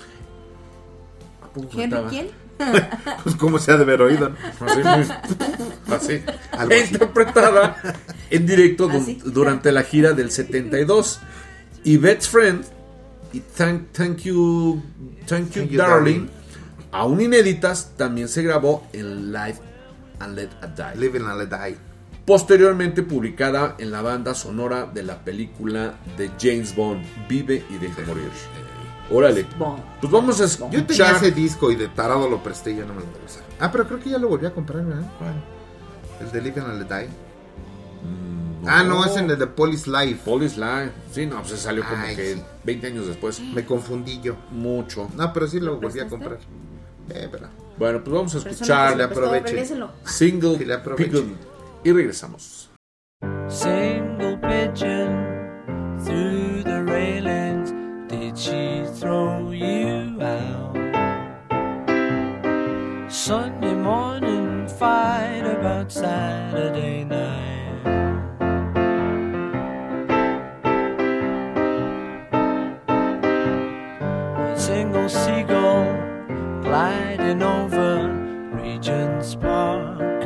¿A 1.42 1.48
poco 1.48 1.70
¿Henry 1.72 1.82
cantaba? 1.82 2.10
quién? 2.10 2.43
Pues 3.24 3.36
como 3.36 3.58
se 3.60 3.72
ha 3.72 3.78
de 3.78 3.84
haber 3.84 4.02
oído. 4.02 4.32
Así, 4.60 4.82
así. 5.92 6.22
Algo 6.52 6.74
así. 6.74 6.94
interpretada 6.94 7.78
en 8.30 8.46
directo 8.46 8.90
Así. 8.90 9.20
durante 9.26 9.72
la 9.72 9.84
gira 9.84 10.14
del 10.14 10.32
72. 10.32 11.20
Y 11.84 11.98
Best 11.98 12.30
Friend 12.32 12.64
y 13.34 13.40
Thank, 13.40 13.92
thank 13.92 14.18
You, 14.20 14.82
thank 15.28 15.52
you, 15.52 15.62
Thank 15.62 15.72
You, 15.72 15.78
Darling, 15.78 16.14
Darling. 16.14 16.30
aún 16.92 17.22
inéditas, 17.22 17.92
también 17.98 18.28
se 18.28 18.44
grabó 18.44 18.86
en 18.94 19.32
Live 19.32 19.58
and 20.20 20.36
Let 20.36 20.44
It 20.44 20.78
Die. 20.78 21.00
Living 21.00 21.22
and 21.26 21.40
Let 21.40 21.48
Die. 21.58 21.78
Posteriormente 22.26 23.04
publicada 23.04 23.76
en 23.80 23.92
la 23.92 24.02
banda 24.02 24.34
sonora 24.34 24.86
de 24.86 25.04
la 25.04 25.24
película 25.26 25.96
de 26.18 26.32
James 26.40 26.76
Bond, 26.76 27.04
Vive 27.28 27.64
y 27.70 27.78
Deja 27.80 28.02
Morir. 28.08 28.30
Órale. 29.12 29.46
Pues 30.00 30.12
vamos 30.12 30.40
a 30.42 30.46
Yo 30.46 30.58
tenía 30.70 30.80
escuchar. 30.80 31.16
ese 31.18 31.32
disco 31.32 31.72
y 31.72 31.76
de 31.76 31.88
tarado 31.90 32.30
lo 32.30 32.42
presté 32.42 32.72
y 32.72 32.78
ya 32.78 32.86
no 32.86 32.94
me 32.94 33.02
lo 33.02 33.08
voy 33.08 33.22
a 33.22 33.26
usar. 33.26 33.44
Ah, 33.60 33.72
pero 33.72 33.86
creo 33.88 34.00
que 34.00 34.10
ya 34.10 34.18
lo 34.18 34.30
volví 34.30 34.46
a 34.46 34.54
comprar, 34.54 34.84
¿verdad? 34.86 35.04
El 36.22 36.32
de 36.32 36.42
Living 36.42 36.62
and 36.62 36.82
Let 36.90 36.98
Die. 37.00 37.10
Ah, 38.66 38.82
no, 38.84 39.04
es 39.06 39.16
en 39.18 39.30
el 39.30 39.38
de 39.38 39.46
Police 39.48 39.90
Life. 39.90 40.22
Police 40.24 40.58
Line. 40.58 40.92
Sí, 41.12 41.26
no, 41.26 41.38
pues 41.40 41.50
se 41.50 41.58
salió 41.58 41.84
como 41.84 42.02
Ay, 42.02 42.16
que 42.16 42.36
sí. 42.36 42.42
20 42.64 42.88
años 42.88 43.08
después. 43.08 43.40
Me 43.42 43.66
confundí 43.66 44.22
yo. 44.22 44.36
Mucho. 44.52 45.10
No, 45.18 45.34
pero 45.34 45.48
sí 45.48 45.60
lo 45.60 45.78
volví 45.80 46.00
a 46.00 46.08
comprar. 46.08 46.38
Eh, 47.10 47.28
pero. 47.30 47.48
Bueno, 47.78 48.02
pues 48.04 48.16
vamos 48.16 48.34
a 48.36 48.38
escuchar 48.38 48.86
que 48.86 48.92
se 48.94 48.98
le 48.98 49.04
aproveche. 49.04 49.66
Single 50.06 50.58
Que 50.58 50.66
le 50.66 50.74
aproveche. 50.76 51.10
Pigeon. 51.10 51.36
Y 51.84 51.92
regresamos. 51.92 52.70
Single 53.50 54.38
pigeon 54.38 56.00
through 56.06 56.64
the. 56.64 56.83
Did 58.34 58.42
she 58.42 58.84
throw 59.00 59.52
you 59.52 60.20
out? 60.20 60.74
Sunday 63.08 63.76
morning 63.76 64.68
fight 64.68 65.44
about 65.46 65.92
Saturday 65.92 67.04
night. 67.04 67.86
A 74.40 74.60
single 74.60 75.10
seagull 75.10 75.86
gliding 76.64 77.44
over 77.44 78.10
Regent's 78.52 79.36
Park 79.36 80.26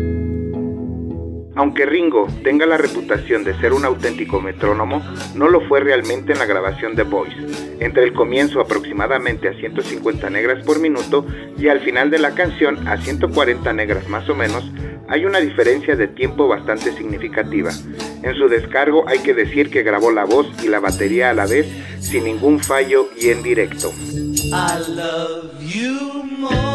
Aunque 1.55 1.85
Ringo 1.85 2.27
tenga 2.43 2.65
la 2.65 2.77
reputación 2.77 3.43
de 3.43 3.53
ser 3.59 3.73
un 3.73 3.83
auténtico 3.83 4.39
metrónomo, 4.39 5.01
no 5.35 5.49
lo 5.49 5.61
fue 5.67 5.81
realmente 5.81 6.31
en 6.31 6.39
la 6.39 6.45
grabación 6.45 6.95
de 6.95 7.03
Voice. 7.03 7.35
Entre 7.79 8.03
el 8.03 8.13
comienzo 8.13 8.61
aproximadamente 8.61 9.49
a 9.49 9.53
150 9.53 10.29
negras 10.29 10.63
por 10.65 10.79
minuto 10.79 11.25
y 11.57 11.67
al 11.67 11.81
final 11.81 12.09
de 12.09 12.19
la 12.19 12.31
canción 12.31 12.87
a 12.87 12.97
140 12.97 13.73
negras 13.73 14.07
más 14.07 14.29
o 14.29 14.35
menos, 14.35 14.71
hay 15.09 15.25
una 15.25 15.39
diferencia 15.39 15.97
de 15.97 16.07
tiempo 16.07 16.47
bastante 16.47 16.93
significativa. 16.93 17.71
En 18.23 18.33
su 18.35 18.47
descargo 18.47 19.07
hay 19.09 19.19
que 19.19 19.33
decir 19.33 19.69
que 19.69 19.83
grabó 19.83 20.11
la 20.11 20.23
voz 20.23 20.47
y 20.63 20.69
la 20.69 20.79
batería 20.79 21.31
a 21.31 21.33
la 21.33 21.47
vez 21.47 21.67
sin 21.99 22.23
ningún 22.23 22.59
fallo 22.61 23.09
y 23.19 23.29
en 23.29 23.43
directo. 23.43 23.91
I 24.53 24.79
love 24.87 25.61
you 25.61 26.23
more. 26.39 26.70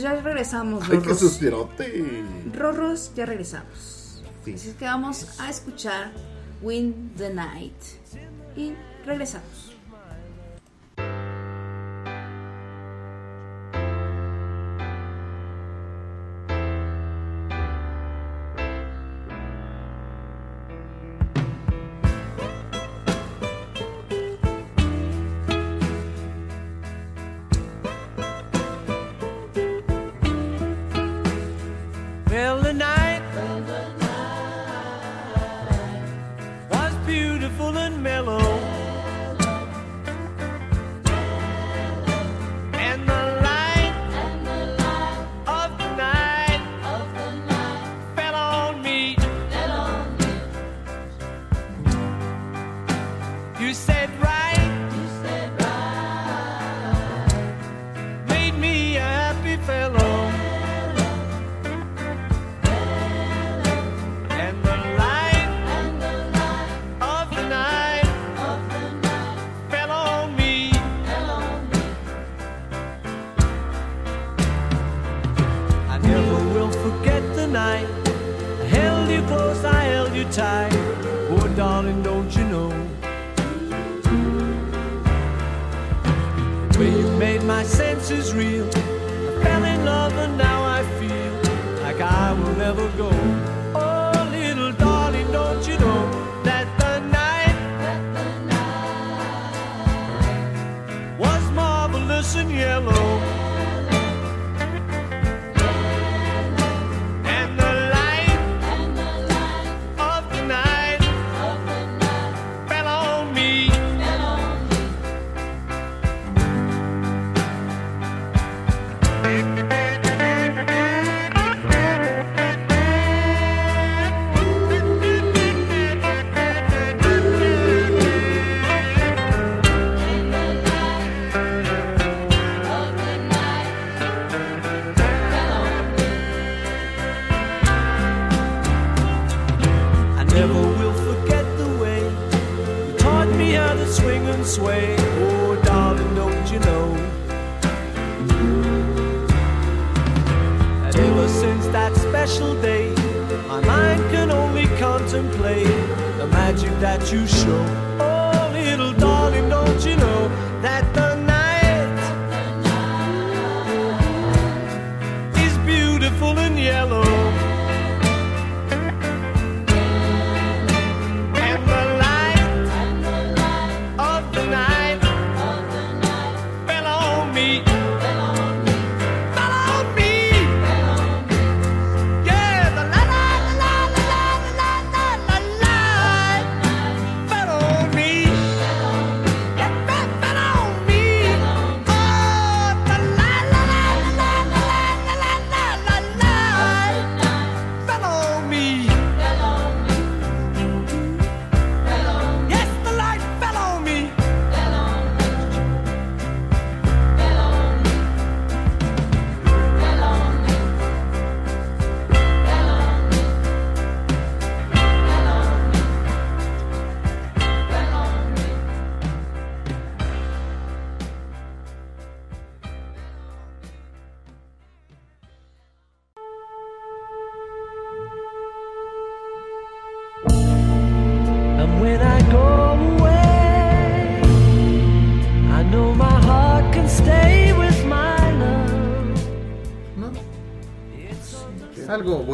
Pues 0.00 0.02
ya 0.02 0.22
regresamos, 0.22 0.84
Ay, 0.84 0.90
qué 0.90 0.94
Rorros. 0.96 1.18
suspirote. 1.18 2.24
Rorros, 2.54 3.12
ya 3.16 3.26
regresamos. 3.26 4.22
Así 4.42 4.70
es 4.70 4.76
que 4.76 4.84
vamos 4.84 5.40
a 5.40 5.50
escuchar 5.50 6.12
Win 6.62 7.12
the 7.16 7.34
Night. 7.34 7.74
Y 8.56 8.74
regresamos. 9.04 9.67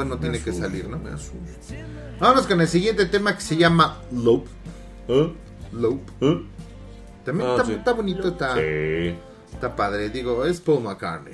Bueno 0.09 0.17
Me 0.17 0.21
tiene 0.21 0.45
que 0.45 0.53
salir, 0.53 0.89
¿no? 0.89 0.99
Me 0.99 1.11
asusta. 1.11 1.39
Vámonos 2.21 2.47
con 2.47 2.61
el 2.61 2.69
siguiente 2.69 3.07
tema 3.07 3.35
que 3.35 3.41
se 3.43 3.57
llama 3.57 3.99
Lope. 4.13 4.49
¿Eh? 5.09 5.33
Lope. 5.73 6.13
¿Eh? 6.21 6.43
También 7.25 7.49
Ah, 7.51 7.53
está, 7.55 7.67
sí. 7.67 7.73
está 7.73 7.93
bonito, 7.93 8.29
está, 8.29 8.55
Sí. 8.55 9.15
está 9.53 9.75
padre. 9.77 10.11
Digo, 10.11 10.45
es 10.45 10.61
Paul 10.61 10.83
McCartney. 10.83 11.34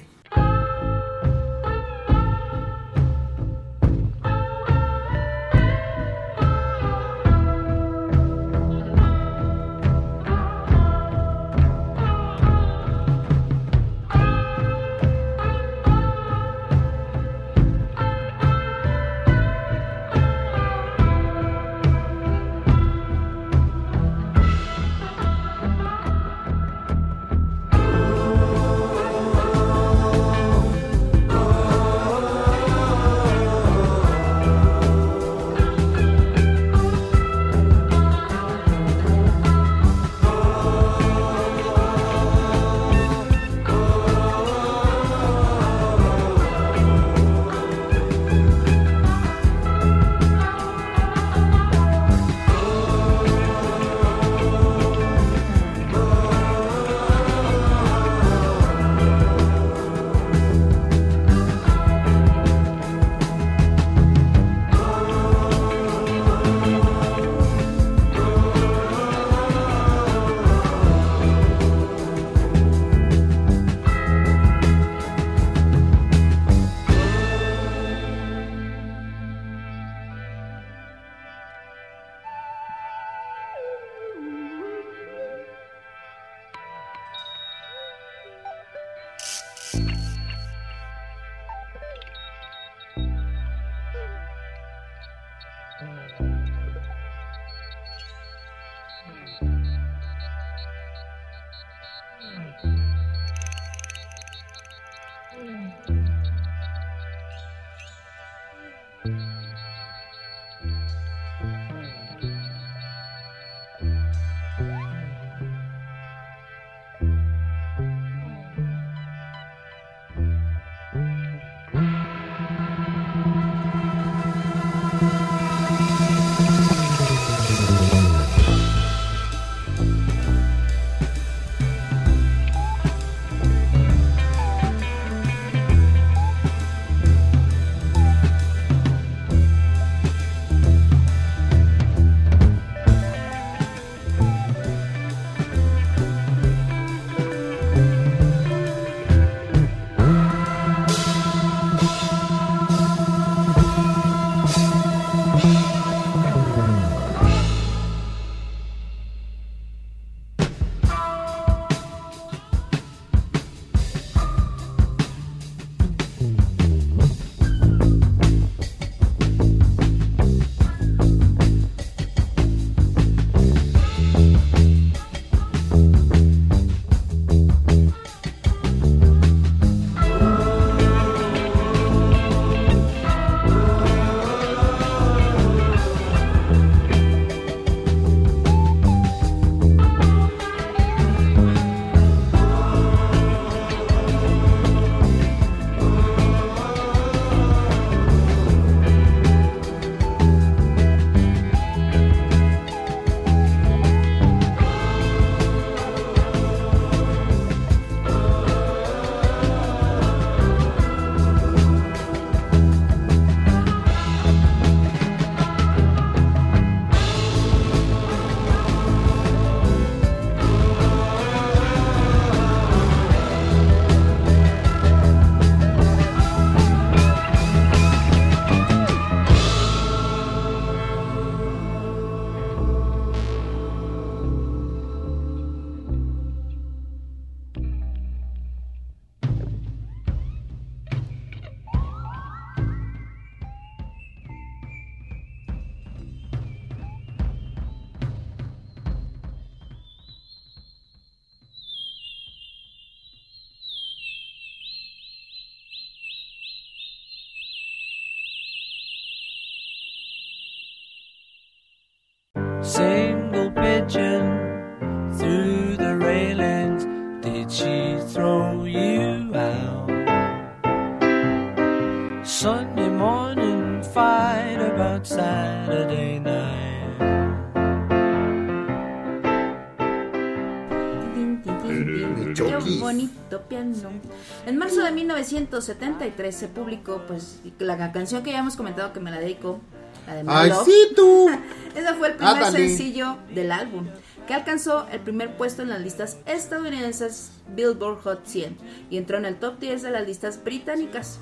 1973 285.40 286.34
se 286.34 286.48
publicó 286.48 287.02
pues 287.06 287.40
la 287.58 287.92
canción 287.92 288.22
que 288.22 288.32
ya 288.32 288.40
hemos 288.40 288.56
comentado 288.56 288.92
que 288.92 289.00
me 289.00 289.10
la 289.10 289.18
dedico. 289.18 289.60
La 290.06 290.14
de 290.14 290.24
Ay, 290.26 290.50
Love. 290.50 290.64
sí, 290.64 290.88
tú. 290.94 291.28
Ese 291.74 291.94
fue 291.94 292.08
el 292.08 292.14
primer 292.14 292.34
Ándale. 292.36 292.68
sencillo 292.68 293.16
del 293.34 293.52
álbum, 293.52 293.86
que 294.26 294.34
alcanzó 294.34 294.86
el 294.90 295.00
primer 295.00 295.36
puesto 295.36 295.62
en 295.62 295.68
las 295.70 295.80
listas 295.80 296.18
estadounidenses 296.26 297.32
Billboard 297.54 298.00
Hot 298.02 298.26
100 298.26 298.56
y 298.90 298.96
entró 298.98 299.18
en 299.18 299.24
el 299.26 299.36
top 299.36 299.58
10 299.58 299.82
de 299.82 299.90
las 299.90 300.06
listas 300.06 300.42
británicas. 300.42 301.18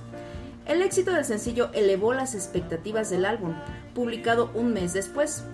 El 0.66 0.83
éxito 0.83 1.12
del 1.12 1.25
sencillo 1.25 1.71
elevó 1.73 2.12
las 2.12 2.35
expectativas 2.35 3.09
del 3.11 3.25
álbum, 3.25 3.55
publicado 3.95 4.51
un 4.55 4.73
mes 4.73 4.93
después. 4.93 5.45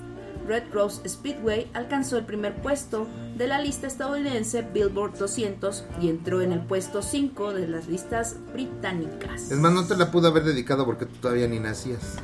Red 0.47 0.64
Cross 0.70 1.03
Speedway 1.07 1.70
alcanzó 1.74 2.18
el 2.18 2.24
primer 2.24 2.55
puesto 2.61 3.07
de 3.36 3.47
la 3.47 3.61
lista 3.61 3.86
estadounidense 3.86 4.62
Billboard 4.62 5.16
200 5.18 5.84
y 6.01 6.09
entró 6.11 6.40
en 6.42 6.53
el 6.53 6.61
puesto 6.61 7.03
5 7.03 7.53
de 7.55 7.66
las 7.68 7.88
listas 7.88 8.36
británicas. 8.53 9.51
Es 9.51 9.59
más, 9.59 9.72
no 9.72 9.86
te 9.86 9.97
la 9.97 10.11
pude 10.11 10.28
haber 10.28 10.45
dedicado 10.45 10.84
porque 10.84 11.07
tú 11.07 11.16
todavía 11.20 11.49
ni 11.49 11.59
nacías. 11.61 12.16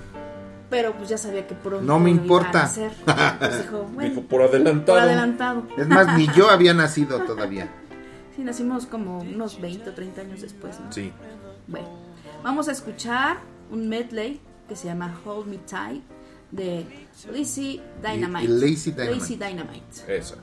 Pero 0.69 0.93
pues 0.97 1.09
ya 1.09 1.19
sabía 1.19 1.47
que 1.49 1.55
pronto 1.55 1.85
No 1.85 1.99
me 1.99 2.11
iba 2.11 2.21
a 2.21 2.23
importa. 2.23 2.63
nacer. 2.63 2.93
Pues 3.39 3.63
dijo, 3.63 3.89
bueno, 3.95 4.11
Dijo, 4.15 4.23
por 4.29 4.43
adelantado. 4.43 4.99
por 4.99 5.09
adelantado. 5.09 5.67
Es 5.77 5.89
más, 5.89 6.17
ni 6.17 6.29
yo 6.29 6.49
había 6.51 6.75
nacido 6.75 7.19
todavía. 7.25 7.69
Sí, 8.37 8.43
nacimos 8.45 8.87
como 8.87 9.19
unos 9.21 9.61
20 9.61 9.91
o 9.91 9.93
30 9.95 10.21
años 10.21 10.41
después, 10.43 10.79
¿no? 10.79 10.93
Sí. 10.93 11.13
Bueno, 11.67 11.89
vamos 12.45 12.69
a 12.69 12.73
escuchar 12.73 13.39
un 13.73 13.89
medley 13.89 14.41
que 14.69 14.77
se 14.77 14.87
llama 14.87 15.19
Hold 15.25 15.49
Me 15.49 15.59
Tight 15.59 16.03
de 16.53 16.85
Lazy 17.33 17.81
Dynamite. 18.03 18.49
Lazy 18.49 18.91
Dynamite. 18.93 19.21
Lazy 19.21 19.37
Dynamite. 19.37 20.05
Esa. 20.09 20.37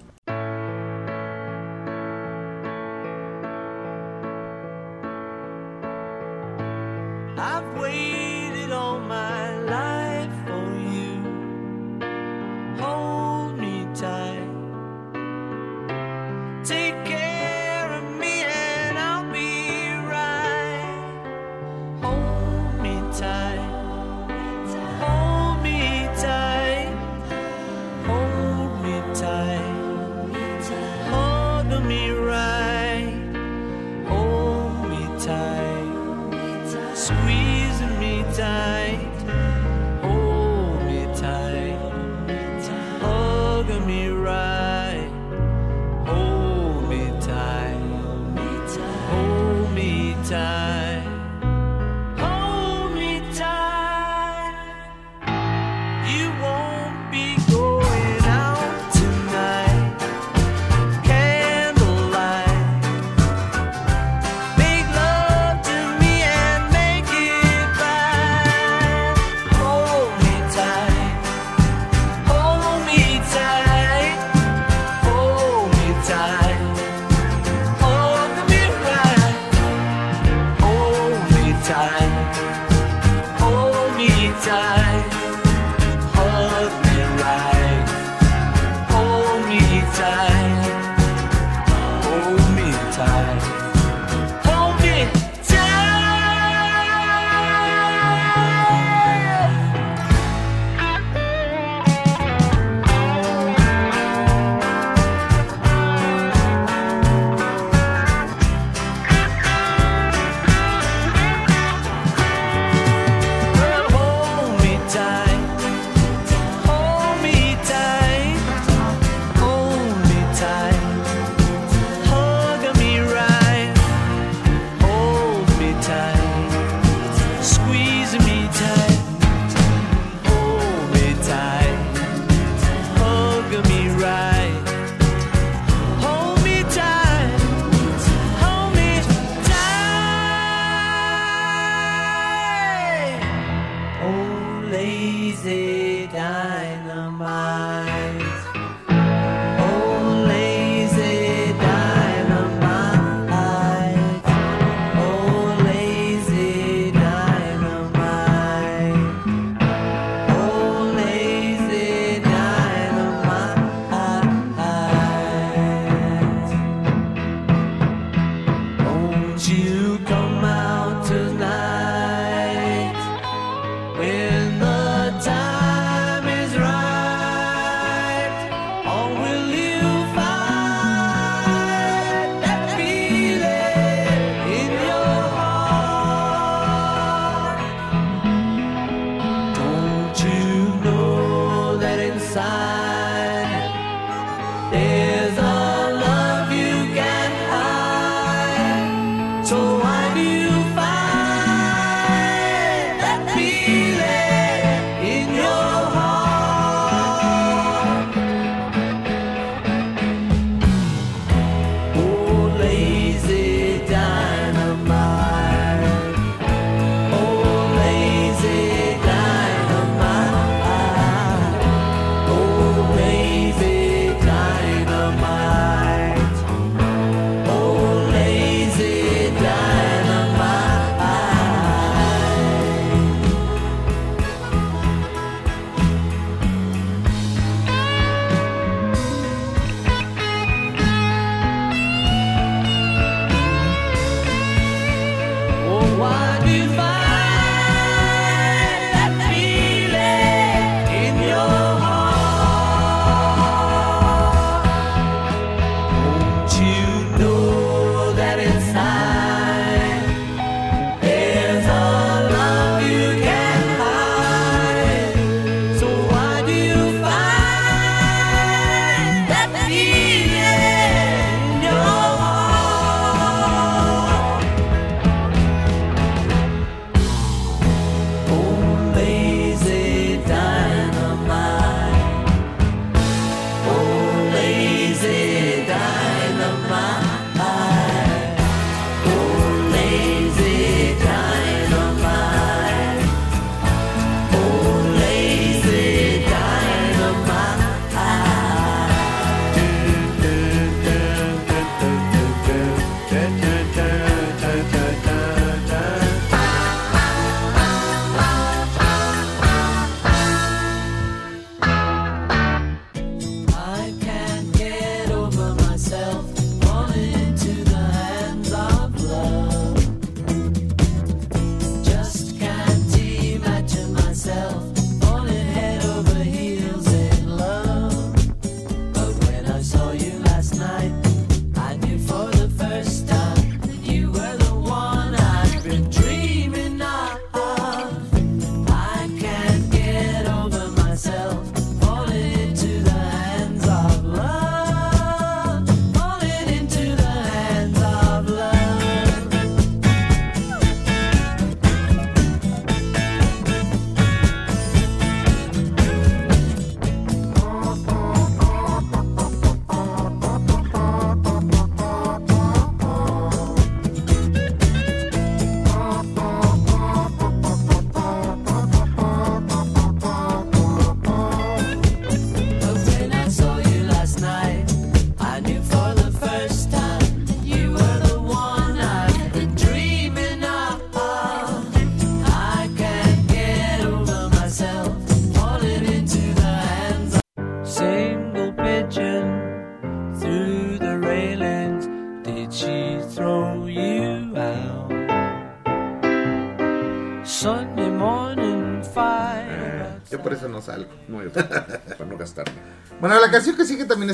I've 7.39 7.79
waited 7.79 8.06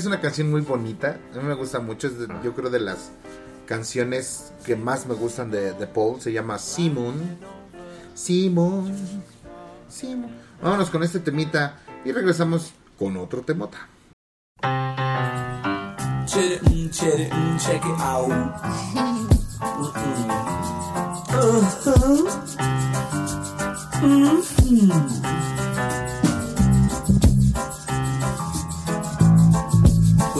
es 0.04 0.08
una 0.08 0.20
canción 0.20 0.52
muy 0.52 0.60
bonita. 0.60 1.18
A 1.34 1.38
mí 1.38 1.44
me 1.44 1.54
gusta 1.54 1.80
mucho. 1.80 2.08
Es 2.08 2.14
yo 2.44 2.54
creo 2.54 2.70
de 2.70 2.82
las 2.82 3.12
canciones 3.66 4.52
que 4.66 4.76
más 4.76 5.06
me 5.06 5.14
gustan 5.14 5.50
de, 5.50 5.72
Paul. 5.94 6.20
Se 6.20 6.34
llama 6.34 6.60
Simon. 6.60 7.16
Simon. 8.14 8.94
Simon. 9.88 10.30
Vámonos 10.62 10.90
con 10.90 11.04
este 11.04 11.20
temita 11.20 11.80
y 12.04 12.12
regresamos 12.12 12.74
con 13.00 13.16
otro 13.16 13.44
temota. 13.44 13.88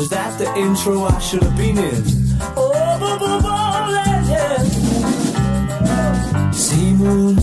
Was 0.04 0.10
that 0.10 0.38
the 0.38 0.54
intro 0.58 1.06
I 1.06 1.18
should 1.20 1.44
have 1.44 1.56
been 1.56 1.78
in? 1.78 2.04
Oh, 2.58 3.00
boom, 3.00 3.20
boom, 3.20 3.42
boom, 3.42 3.88
legend. 3.96 4.68
Sea 6.54 6.92
moon, 6.92 7.40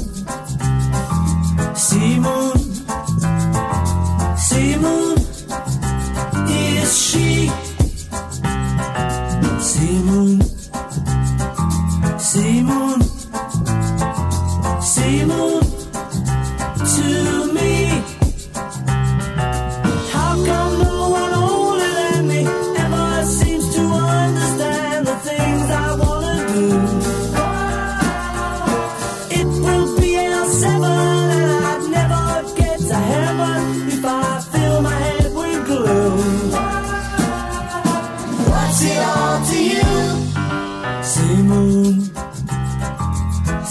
sea 1.74 2.18
moon. 2.18 2.49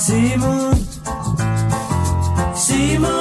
Simon, 0.09 0.73
Simon. 2.55 3.18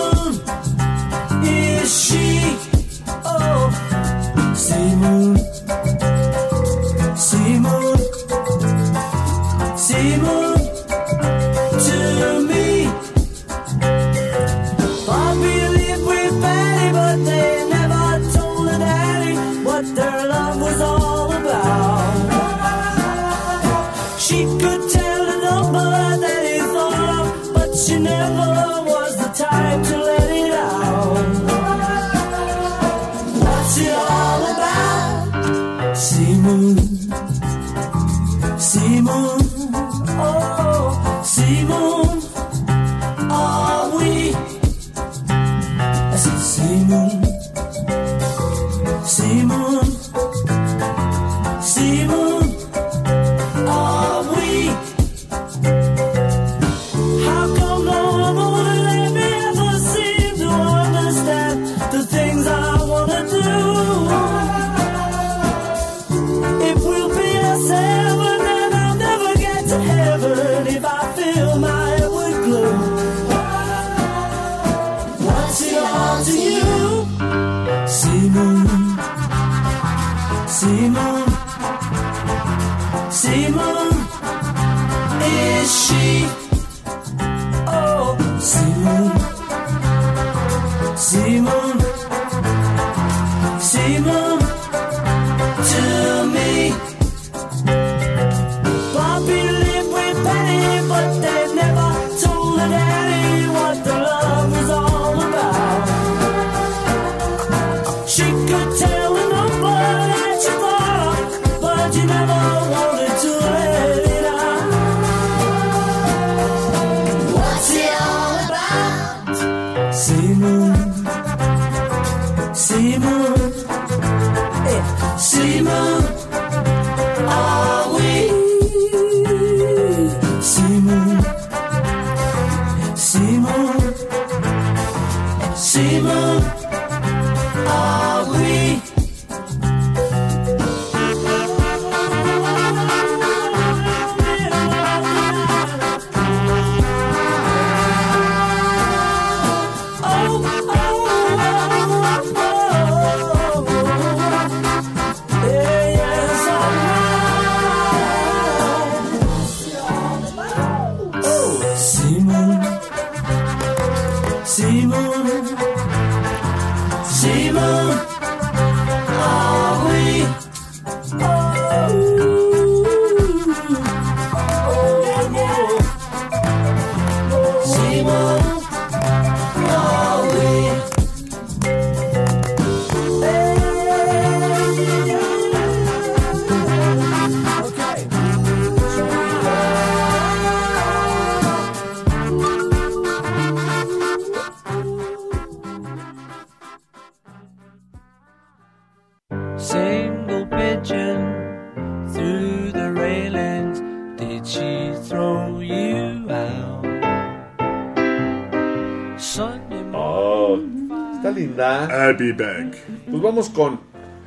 Vamos 213.39 213.51
con 213.51 213.74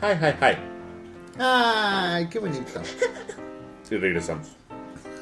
Hi, 0.02 0.14
hi, 0.14 0.34
hi. 0.40 0.58
Ay, 1.38 2.28
qué 2.30 2.40
bonito. 2.40 2.82
Y 3.90 3.98
regresamos. 3.98 4.56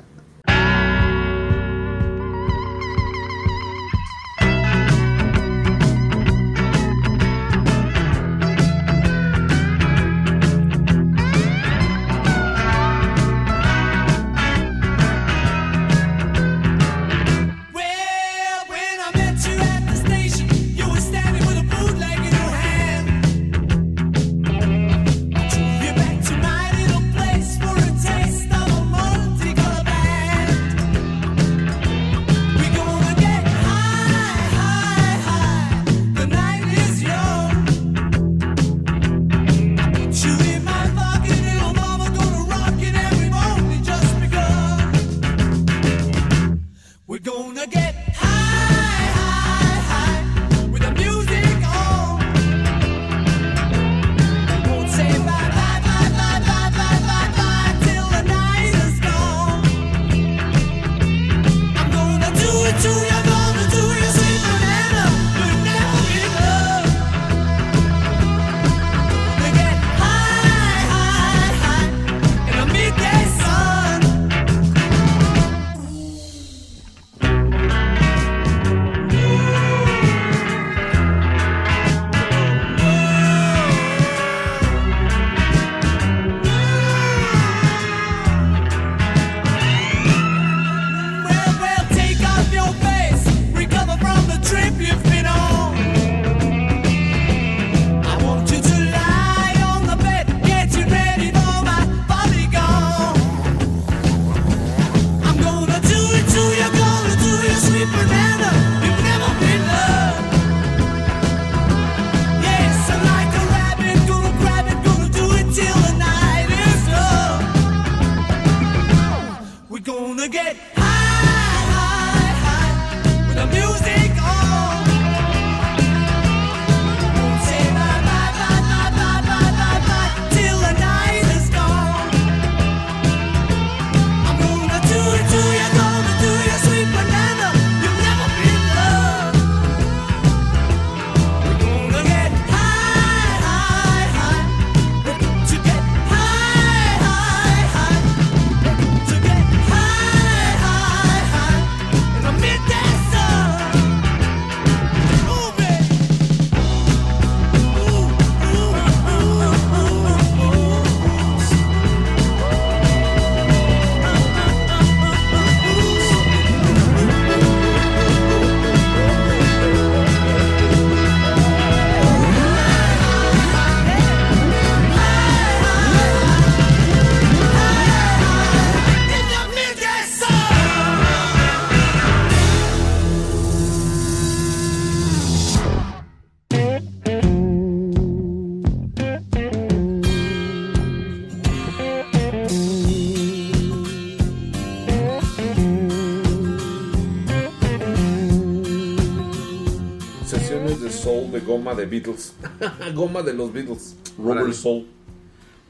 goma 201.61 201.75
de 201.75 201.87
Beatles. 201.87 202.33
goma 202.95 203.23
de 203.23 203.35
los 203.35 203.53
Beatles. 203.53 203.97
Rubber. 204.19 204.55
Soul. 204.55 204.87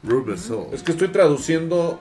Rubber 0.04 0.38
Soul. 0.38 0.68
Es 0.72 0.82
que 0.82 0.92
estoy 0.92 1.08
traduciendo 1.08 2.00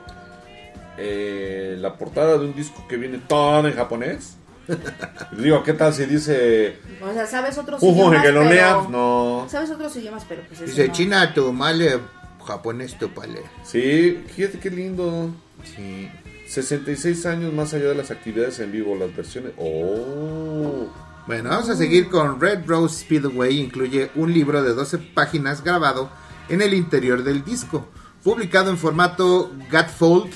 eh, 0.98 1.76
la 1.80 1.98
portada 1.98 2.38
de 2.38 2.46
un 2.46 2.56
disco 2.56 2.86
que 2.88 2.98
viene 2.98 3.20
todo 3.28 3.68
en 3.68 3.74
japonés. 3.74 4.36
Digo, 5.38 5.64
¿qué 5.64 5.74
tal 5.74 5.92
si 5.94 6.06
dice 6.06 6.76
O 7.02 7.12
sea, 7.12 7.26
¿sabes 7.26 7.58
otros 7.58 7.82
idiomas? 7.82 8.22
que 8.24 8.32
lo 8.32 8.42
pero- 8.42 8.54
lea? 8.54 8.88
No. 8.90 9.48
¿Sabes 9.50 9.72
otros 9.72 9.96
idiomas? 9.96 10.26
Pero 10.30 10.44
pues 10.48 10.60
Dice 10.64 10.88
no. 10.88 10.94
China 10.94 11.34
tu 11.34 11.52
male, 11.52 12.00
japonés 12.46 12.98
tu 13.00 13.10
pale. 13.10 13.42
Sí, 13.64 14.24
fíjate 14.36 14.60
qué 14.60 14.70
lindo. 14.70 15.32
Sí. 15.76 16.10
66 16.48 17.26
años 17.26 17.54
más 17.54 17.74
allá 17.74 17.90
de 17.90 17.96
las 17.96 18.12
actividades 18.12 18.60
en 18.60 18.72
vivo, 18.72 18.96
las 18.96 19.16
versiones. 19.16 19.54
Oh. 19.58 20.88
Bueno, 21.30 21.52
vamos 21.52 21.70
a 21.70 21.76
seguir 21.76 22.10
con 22.10 22.42
Red 22.42 22.66
Rose 22.66 23.02
Speedway. 23.02 23.60
Incluye 23.60 24.10
un 24.16 24.34
libro 24.34 24.64
de 24.64 24.74
12 24.74 24.98
páginas 24.98 25.64
grabado 25.64 26.10
en 26.50 26.64
el 26.64 26.74
interior 26.74 27.24
del 27.24 27.44
disco, 27.44 27.88
publicado 28.24 28.72
en 28.72 28.80
formato 28.80 29.52
Gatfold 29.70 30.32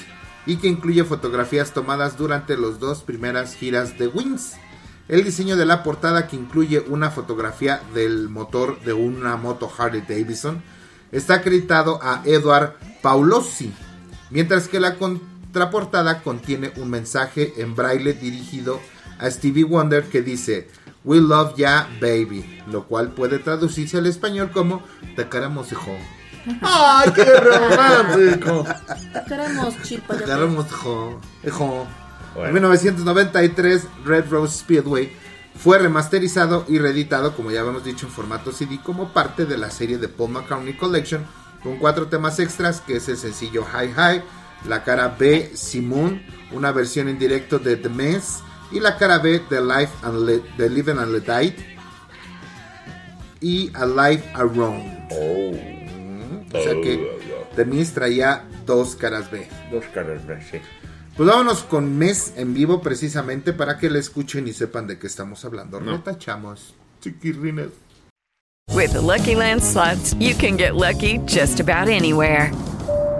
y 0.45 0.57
que 0.57 0.67
incluye 0.67 1.03
fotografías 1.03 1.73
tomadas 1.73 2.15
durante 2.15 2.55
las 2.55 2.77
dos 2.77 3.01
primeras 3.01 3.55
giras 3.55 3.97
de 3.97 4.07
Wings. 4.07 4.53
El 5.07 5.23
diseño 5.23 5.57
de 5.57 5.65
la 5.65 5.81
portada, 5.81 6.27
que 6.27 6.35
incluye 6.35 6.81
una 6.81 7.09
fotografía 7.09 7.81
del 7.95 8.29
motor 8.29 8.79
de 8.81 8.93
una 8.93 9.35
moto 9.35 9.71
Harley 9.75 10.01
Davidson, 10.07 10.61
está 11.11 11.33
acreditado 11.33 11.97
a 12.03 12.21
Edward 12.23 12.75
Paulosi, 13.01 13.73
mientras 14.29 14.67
que 14.67 14.79
la 14.79 14.99
contraportada 14.99 16.21
contiene 16.21 16.71
un 16.75 16.91
mensaje 16.91 17.51
en 17.57 17.73
braille 17.73 18.13
dirigido 18.13 18.79
a 19.17 19.31
Stevie 19.31 19.63
Wonder 19.63 20.03
que 20.03 20.21
dice 20.21 20.67
We 21.05 21.19
love 21.19 21.55
ya 21.57 21.89
baby, 21.99 22.61
lo 22.67 22.85
cual 22.85 23.09
puede 23.09 23.39
traducirse 23.39 23.97
al 23.97 24.05
español 24.05 24.51
como 24.51 24.83
Te 25.15 25.27
queremos 25.27 25.71
hijo. 25.71 25.91
¡Ay, 26.61 27.11
qué 27.13 27.25
romántico! 27.25 28.65
Te 29.13 29.23
queremos, 29.27 29.81
chilpa. 29.83 30.17
Te 30.17 30.23
queremos 30.25 30.67
hijo. 30.67 31.21
hijo. 31.45 31.87
En 32.35 32.53
1993, 32.53 33.87
Red 34.05 34.29
Rose 34.29 34.59
Speedway 34.59 35.11
fue 35.55 35.77
remasterizado 35.77 36.65
y 36.67 36.79
reeditado, 36.79 37.35
como 37.35 37.51
ya 37.51 37.61
habíamos 37.61 37.83
dicho, 37.83 38.07
en 38.07 38.11
formato 38.11 38.51
CD 38.51 38.79
como 38.83 39.13
parte 39.13 39.45
de 39.45 39.57
la 39.57 39.69
serie 39.69 39.97
de 39.97 40.07
Paul 40.07 40.31
McCartney 40.31 40.75
Collection, 40.75 41.25
con 41.61 41.77
cuatro 41.77 42.07
temas 42.07 42.39
extras, 42.39 42.81
que 42.81 42.97
es 42.97 43.07
el 43.07 43.17
sencillo 43.17 43.63
High 43.63 43.93
High, 43.93 44.23
la 44.67 44.83
cara 44.83 45.15
B, 45.17 45.51
Simone, 45.53 46.25
una 46.51 46.71
versión 46.71 47.07
en 47.07 47.19
directo 47.19 47.59
de 47.59 47.77
The 47.77 47.89
Mess 47.89 48.41
Y 48.73 48.79
la 48.79 48.97
cara 48.97 49.19
B, 49.19 49.39
The 49.49 49.61
Life 49.61 49.93
and 50.01 50.25
Le- 50.25 50.43
The 50.57 50.69
Living 50.69 50.97
and 50.97 51.13
the 51.13 51.21
Died. 51.21 51.53
Y 53.41 53.71
A 53.75 53.85
Life 53.85 54.23
Around. 54.33 55.07
Oh. 55.11 56.57
O 56.57 56.61
sea 56.63 56.73
que 56.81 57.19
The 57.55 57.65
Mist 57.65 57.93
traía 57.95 58.43
dos 58.65 58.95
caras 58.95 59.29
B. 59.29 59.47
Dos 59.71 59.85
caras 59.93 60.25
B, 60.25 60.39
sí. 60.49 60.59
Pues 61.15 61.29
vámonos 61.29 61.63
con 61.63 61.97
Mes 61.97 62.33
en 62.37 62.53
vivo 62.53 62.81
precisamente 62.81 63.53
para 63.53 63.77
que 63.77 63.89
le 63.89 63.99
escuchen 63.99 64.47
y 64.47 64.53
sepan 64.53 64.87
de 64.87 64.97
qué 64.97 65.07
estamos 65.07 65.45
hablando. 65.45 65.79
No. 65.79 65.91
Retachamos, 65.97 66.73
chiquirrines. 67.01 67.69
With 68.73 68.93
the 68.93 69.01
Lucky 69.01 69.35
Land 69.35 69.61
slots, 69.61 70.15
you 70.19 70.33
can 70.35 70.57
get 70.57 70.75
lucky 70.75 71.19
just 71.27 71.59
about 71.59 71.89
anywhere. 71.89 72.51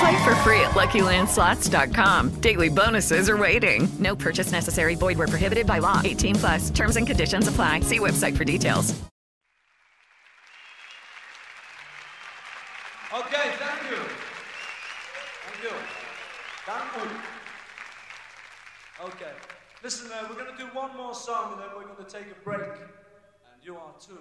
Play 0.00 0.24
for 0.24 0.34
free 0.36 0.60
at 0.60 0.72
LuckyLandSlots.com. 0.72 2.40
Daily 2.40 2.68
bonuses 2.68 3.30
are 3.30 3.36
waiting. 3.36 3.88
No 3.98 4.14
purchase 4.14 4.52
necessary. 4.52 4.94
Void 4.94 5.16
where 5.18 5.28
prohibited 5.28 5.66
by 5.66 5.78
law. 5.78 6.00
18 6.04 6.34
plus. 6.36 6.70
Terms 6.70 6.96
and 6.96 7.06
conditions 7.06 7.48
apply. 7.48 7.80
See 7.80 7.98
website 7.98 8.36
for 8.36 8.44
details. 8.44 8.94
Okay, 13.14 13.48
thank 13.56 13.90
you. 13.90 13.96
Thank 15.46 15.62
you. 15.62 15.70
Thank 16.66 16.96
you. 16.96 17.10
Okay. 19.06 19.32
Listen, 19.82 20.10
uh, 20.12 20.26
we're 20.28 20.34
going 20.36 20.50
to 20.50 20.58
do 20.58 20.68
one 20.74 20.94
more 20.96 21.14
song 21.14 21.52
and 21.52 21.62
then 21.62 21.68
we're 21.76 21.84
going 21.84 22.04
to 22.04 22.10
take 22.10 22.26
a 22.30 22.44
break. 22.44 22.60
And 22.60 23.62
you 23.62 23.76
are 23.76 23.94
too. 24.00 24.18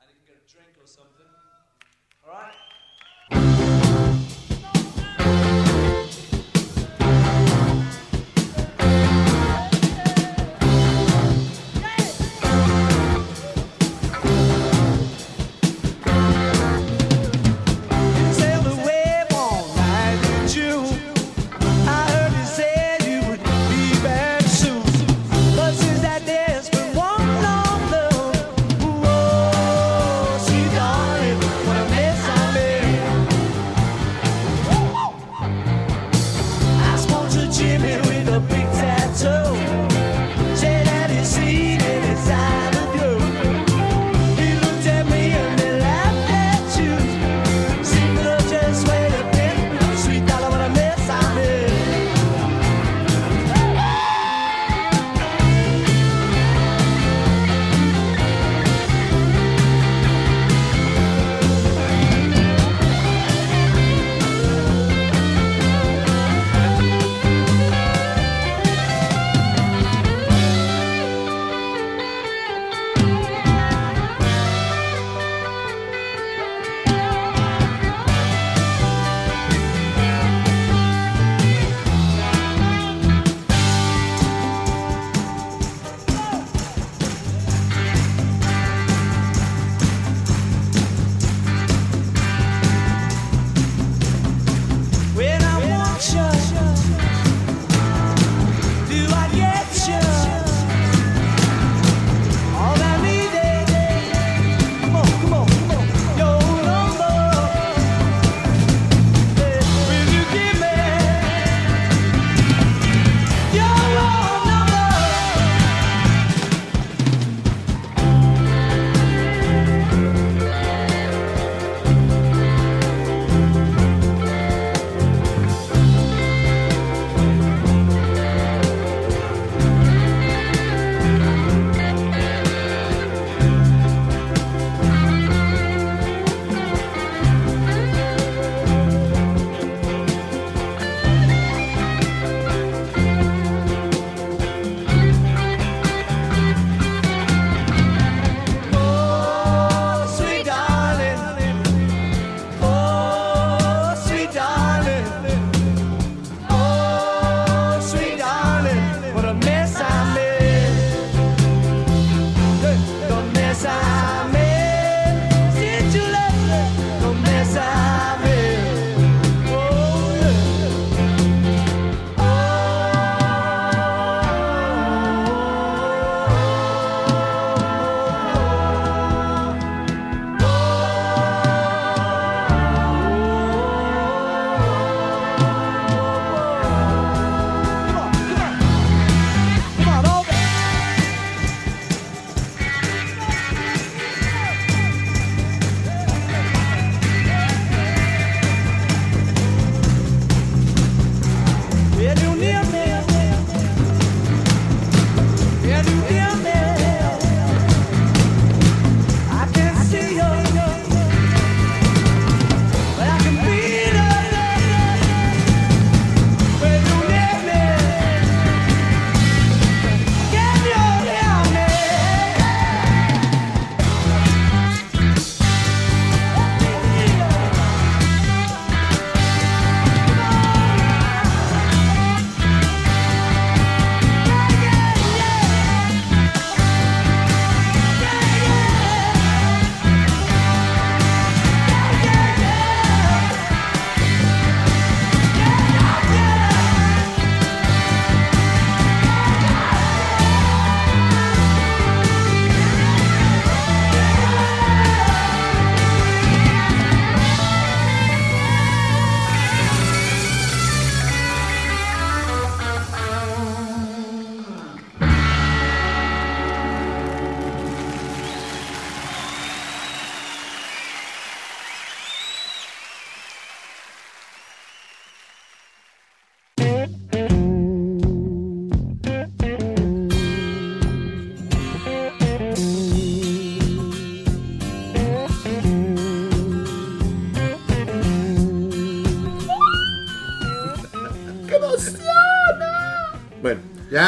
And 0.00 0.08
you 0.10 0.16
can 0.18 0.34
get 0.34 0.36
a 0.42 0.52
drink 0.52 0.70
or 0.82 0.86
something. 0.86 1.26
All 2.26 2.32
right? 2.32 2.54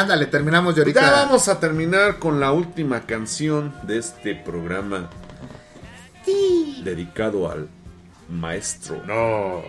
Ándale, 0.07 0.27
terminamos 0.27 0.73
de 0.73 0.83
ahorita. 0.83 1.01
Ya 1.01 1.11
vamos 1.11 1.49
a 1.49 1.59
terminar 1.59 2.17
con 2.17 2.39
la 2.39 2.53
última 2.53 3.01
canción 3.01 3.73
de 3.83 3.97
este 3.97 4.35
programa. 4.35 5.09
Sí. 6.23 6.81
Dedicado 6.81 7.51
al 7.51 7.67
maestro. 8.29 9.03
No. 9.05 9.63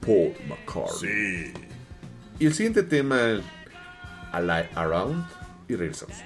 Paul 0.00 0.34
McCartney. 0.48 1.52
Sí. 1.52 1.52
Y 2.40 2.46
el 2.46 2.54
siguiente 2.54 2.82
tema, 2.82 3.16
A 4.32 4.40
Light 4.40 4.76
Around, 4.76 5.24
y 5.68 5.76
regresamos. 5.76 6.16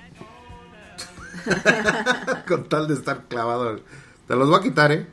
con 2.49 2.67
tal 2.67 2.89
de 2.89 2.95
estar 2.95 3.25
clavado. 3.29 3.79
Te 4.27 4.37
los 4.37 4.49
voy 4.49 4.59
a 4.59 4.63
quitar, 4.63 4.91
¿eh? 4.91 5.07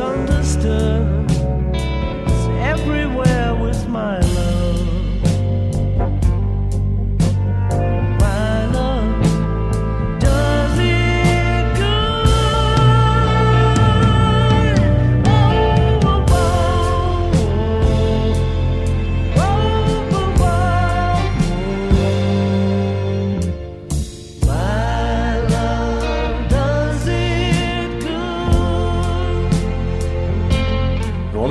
understood. 0.00 1.13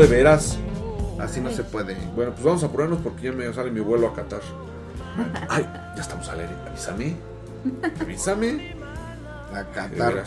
De 0.03 0.17
veras. 0.17 0.57
Así 1.19 1.39
no 1.39 1.49
se 1.49 1.63
puede. 1.63 1.95
Bueno, 2.15 2.31
pues 2.33 2.43
vamos 2.43 2.61
a 2.63 2.65
apurarnos 2.65 2.99
porque 2.99 3.23
ya 3.23 3.31
me 3.31 3.51
sale 3.53 3.71
mi 3.71 3.79
vuelo 3.79 4.07
a 4.07 4.13
Qatar. 4.13 4.41
Ay, 5.47 5.63
ya 5.95 6.01
estamos 6.01 6.27
al 6.27 6.41
aire. 6.41 6.53
Avísame. 6.67 7.15
Avísame. 8.01 8.75
A 9.53 9.63
Qatar. 9.71 10.25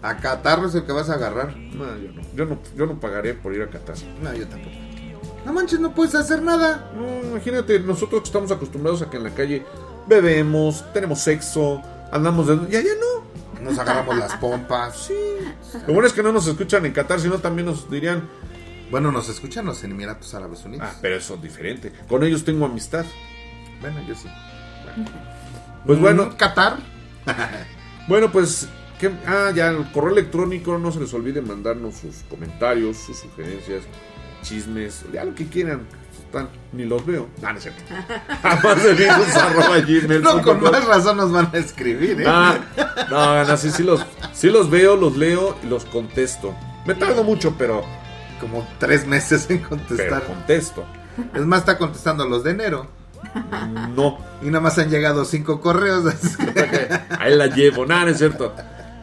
A 0.00 0.16
Qatar 0.16 0.64
es 0.64 0.74
el 0.76 0.84
que 0.84 0.92
vas 0.92 1.10
a 1.10 1.14
agarrar. 1.14 1.54
No, 1.54 1.84
yo 1.98 2.12
no. 2.12 2.22
Yo 2.34 2.46
no, 2.46 2.58
yo 2.74 2.86
no 2.86 2.98
pagaré 2.98 3.34
por 3.34 3.52
ir 3.54 3.62
a 3.62 3.68
Qatar. 3.68 3.96
No, 4.22 4.32
yo 4.32 4.46
tampoco. 4.48 4.74
No 5.44 5.52
manches, 5.52 5.80
no 5.80 5.94
puedes 5.94 6.14
hacer 6.14 6.40
nada. 6.40 6.90
No, 6.96 7.28
imagínate, 7.28 7.80
nosotros 7.80 8.22
que 8.22 8.28
estamos 8.28 8.50
acostumbrados 8.50 9.02
a 9.02 9.10
que 9.10 9.18
en 9.18 9.24
la 9.24 9.34
calle 9.34 9.66
bebemos, 10.06 10.90
tenemos 10.94 11.20
sexo, 11.20 11.82
andamos 12.10 12.46
de... 12.46 12.54
Y 12.70 12.76
allá 12.76 12.92
no. 12.98 13.62
Nos 13.62 13.78
agarramos 13.78 14.16
las 14.16 14.34
pompas. 14.36 14.96
Sí. 14.96 15.14
Lo 15.86 15.92
bueno 15.92 16.06
es 16.06 16.14
que 16.14 16.22
no 16.22 16.32
nos 16.32 16.46
escuchan 16.46 16.86
en 16.86 16.92
Qatar, 16.92 17.20
sino 17.20 17.38
también 17.38 17.66
nos 17.66 17.90
dirían... 17.90 18.26
Bueno, 18.90 19.12
nos 19.12 19.28
escuchan 19.28 19.66
los 19.66 19.82
Emiratos 19.84 20.34
Árabes 20.34 20.64
Unidos. 20.64 20.88
Ah, 20.90 20.96
pero 21.02 21.16
eso 21.16 21.34
es 21.34 21.42
diferente. 21.42 21.92
Con 22.08 22.22
ellos 22.24 22.44
tengo 22.44 22.64
amistad. 22.66 23.04
Bueno, 23.80 24.00
yo 24.06 24.14
sí. 24.14 24.28
Pues 25.86 25.98
bueno, 26.00 26.26
Mm, 26.26 26.36
Qatar. 26.36 26.78
Bueno, 28.08 28.32
pues, 28.32 28.68
¿qué? 28.98 29.10
ah, 29.26 29.50
ya, 29.54 29.68
el 29.68 29.92
correo 29.92 30.12
electrónico, 30.12 30.78
no 30.78 30.90
se 30.90 31.00
les 31.00 31.12
olvide 31.12 31.42
mandarnos 31.42 31.96
sus 31.96 32.16
comentarios, 32.30 32.96
sus 32.96 33.18
sugerencias, 33.18 33.82
chismes, 34.42 35.04
ya 35.12 35.24
lo 35.24 35.34
que 35.34 35.46
quieran. 35.46 35.82
Ni 36.72 36.84
los 36.84 37.04
veo. 37.06 37.26
Ah, 37.42 37.52
no 37.52 37.58
es 37.58 37.64
cierto. 37.64 37.82
Gmail 39.86 40.22
No, 40.22 40.42
con 40.42 40.62
más 40.62 40.84
razón 40.86 41.16
nos 41.16 41.32
van 41.32 41.50
a 41.52 41.56
escribir, 41.58 42.20
¿eh? 42.20 42.24
Ah, 42.26 42.58
no, 43.10 43.44
no, 43.44 43.56
sí, 43.56 43.70
sí 43.70 43.82
los, 43.82 44.04
sí 44.32 44.48
los 44.48 44.70
veo, 44.70 44.96
los 44.96 45.16
leo 45.16 45.56
y 45.62 45.66
los 45.66 45.84
contesto. 45.86 46.54
Me 46.86 46.94
tardo 46.94 47.24
mucho, 47.24 47.54
pero, 47.58 47.84
Como 48.40 48.66
tres 48.78 49.06
meses 49.06 49.48
en 49.50 49.58
pero 49.58 49.68
contestar. 49.70 50.22
contesto. 50.24 50.84
Es 51.34 51.42
más, 51.44 51.60
está 51.60 51.78
contestando 51.78 52.26
los 52.28 52.44
de 52.44 52.52
enero. 52.52 52.86
No, 53.94 54.18
Y 54.42 54.46
nada 54.46 54.60
más 54.60 54.78
han 54.78 54.88
llegado 54.90 55.24
cinco 55.24 55.60
correos. 55.60 56.06
así 56.06 56.36
que- 56.36 56.88
ahí 57.18 57.34
la 57.34 57.46
llevo. 57.48 57.84
Nada, 57.86 58.04
no 58.04 58.10
es 58.10 58.18
cierto. 58.18 58.54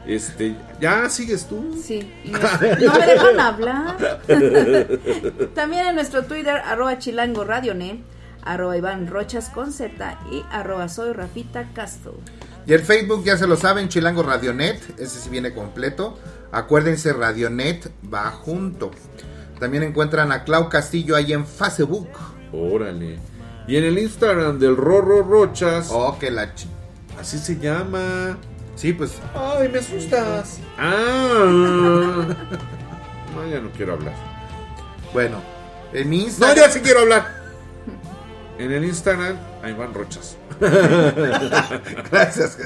Este, 0.07 0.55
ya 0.79 1.09
sigues 1.09 1.45
tú. 1.47 1.75
Sí, 1.83 2.13
no 2.25 2.39
me 2.93 3.05
dejan 3.05 3.39
hablar. 3.39 3.97
También 5.55 5.87
en 5.87 5.95
nuestro 5.95 6.23
Twitter, 6.25 6.55
arroba 6.57 6.97
chilango 6.99 7.43
radionet, 7.43 7.99
arroba 8.43 8.77
Iván 8.77 9.07
Rochas 9.07 9.49
con 9.49 9.71
Z 9.73 10.17
y 10.31 10.43
arroba 10.51 10.87
soy 10.89 11.11
Rafita 11.13 11.65
Castro. 11.73 12.13
Y 12.67 12.73
el 12.73 12.81
Facebook, 12.81 13.23
ya 13.23 13.37
se 13.37 13.45
lo 13.45 13.57
saben, 13.57 13.89
Chilango 13.89 14.23
Radionet. 14.23 14.99
Ese 14.99 15.19
sí 15.19 15.29
viene 15.29 15.53
completo. 15.53 16.17
Acuérdense, 16.51 17.11
Radionet 17.13 17.91
va 18.13 18.31
junto. 18.31 18.91
También 19.59 19.83
encuentran 19.83 20.31
a 20.31 20.43
Clau 20.43 20.69
Castillo 20.69 21.15
ahí 21.15 21.33
en 21.33 21.45
Facebook. 21.45 22.09
Órale. 22.53 23.19
Y 23.67 23.77
en 23.77 23.83
el 23.83 23.97
Instagram 23.97 24.59
del 24.59 24.77
Rorro 24.77 25.23
Rochas. 25.23 25.89
Oh, 25.91 26.17
que 26.19 26.29
la 26.31 26.53
ch- 26.55 26.67
Así 27.19 27.39
se 27.39 27.57
llama. 27.57 28.37
Sí, 28.75 28.93
pues. 28.93 29.13
Ay, 29.33 29.69
me 29.69 29.79
asustas. 29.79 30.59
Ah. 30.77 32.25
No, 33.35 33.45
ya 33.49 33.59
no 33.59 33.69
quiero 33.71 33.93
hablar. 33.93 34.13
Bueno, 35.11 35.41
en 35.91 36.09
mi 36.09 36.19
No, 36.19 36.23
Instagram. 36.25 36.55
ya 36.57 36.69
sí 36.71 36.79
quiero 36.79 37.01
hablar. 37.01 37.44
En 38.57 38.71
el 38.71 38.85
Instagram, 38.85 39.37
ahí 39.63 39.73
van 39.73 39.93
Rochas. 39.93 40.37
Gracias. 42.11 42.57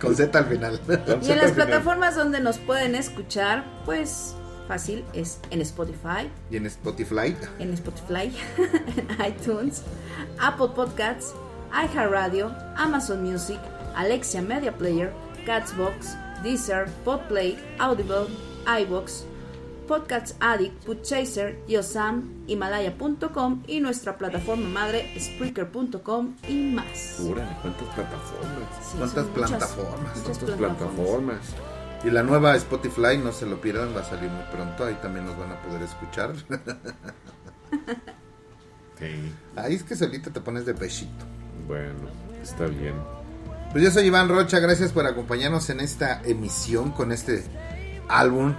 Con 0.00 0.14
Z 0.16 0.38
al 0.38 0.46
final. 0.46 0.80
Y 1.22 1.30
en 1.30 1.38
las 1.38 1.52
plataformas 1.52 2.16
donde 2.16 2.40
nos 2.40 2.58
pueden 2.58 2.94
escuchar, 2.94 3.64
pues 3.84 4.34
fácil, 4.66 5.04
es 5.12 5.40
en 5.50 5.60
Spotify, 5.62 6.30
Y 6.50 6.56
en 6.56 6.66
Spotify. 6.66 7.34
en 7.58 7.72
Spotify, 7.72 8.32
en 8.58 9.26
iTunes, 9.26 9.82
Apple 10.38 10.68
Podcasts, 10.74 11.34
iHeartRadio, 11.72 12.54
Amazon 12.76 13.22
Music, 13.22 13.58
Alexia 13.96 14.42
Media 14.42 14.72
Player, 14.76 15.12
Catsbox, 15.46 16.16
Deezer, 16.42 16.86
Podplay, 17.04 17.58
Audible, 17.78 18.26
iBox, 18.82 19.24
Podcasts 19.88 20.36
Addict, 20.38 20.84
Podchaser, 20.84 21.58
Yosam, 21.66 22.44
Himalaya.com 22.46 23.64
y 23.66 23.80
nuestra 23.80 24.16
plataforma 24.18 24.68
madre 24.68 25.10
Spreaker.com 25.18 26.34
y 26.46 26.54
más. 26.72 27.18
Órale, 27.20 27.56
¿cuántas 27.62 27.88
plataformas? 27.94 28.68
Sí, 28.82 28.98
¿Cuántas 28.98 29.26
plataformas? 29.26 30.16
muchas 30.18 30.38
¿Cuántas 30.38 30.56
plataformas? 30.56 31.38
Y 32.04 32.10
la 32.10 32.22
nueva 32.22 32.54
Spotify, 32.56 33.18
no 33.20 33.32
se 33.32 33.46
lo 33.46 33.60
pierdan, 33.60 33.96
va 33.96 34.02
a 34.02 34.04
salir 34.04 34.30
muy 34.30 34.44
pronto. 34.52 34.84
Ahí 34.84 34.96
también 35.02 35.24
nos 35.24 35.36
van 35.36 35.50
a 35.50 35.62
poder 35.62 35.82
escuchar. 35.82 36.34
Sí. 38.98 39.32
Ahí 39.54 39.76
es 39.76 39.84
que 39.84 39.94
solito 39.94 40.32
te 40.32 40.40
pones 40.40 40.66
de 40.66 40.74
pechito. 40.74 41.24
Bueno, 41.68 42.08
está 42.42 42.66
bien. 42.66 42.94
Pues 43.70 43.84
yo 43.84 43.92
soy 43.92 44.06
Iván 44.06 44.28
Rocha, 44.28 44.58
gracias 44.58 44.90
por 44.90 45.06
acompañarnos 45.06 45.70
en 45.70 45.78
esta 45.78 46.20
emisión 46.24 46.90
con 46.90 47.12
este 47.12 47.44
álbum 48.08 48.54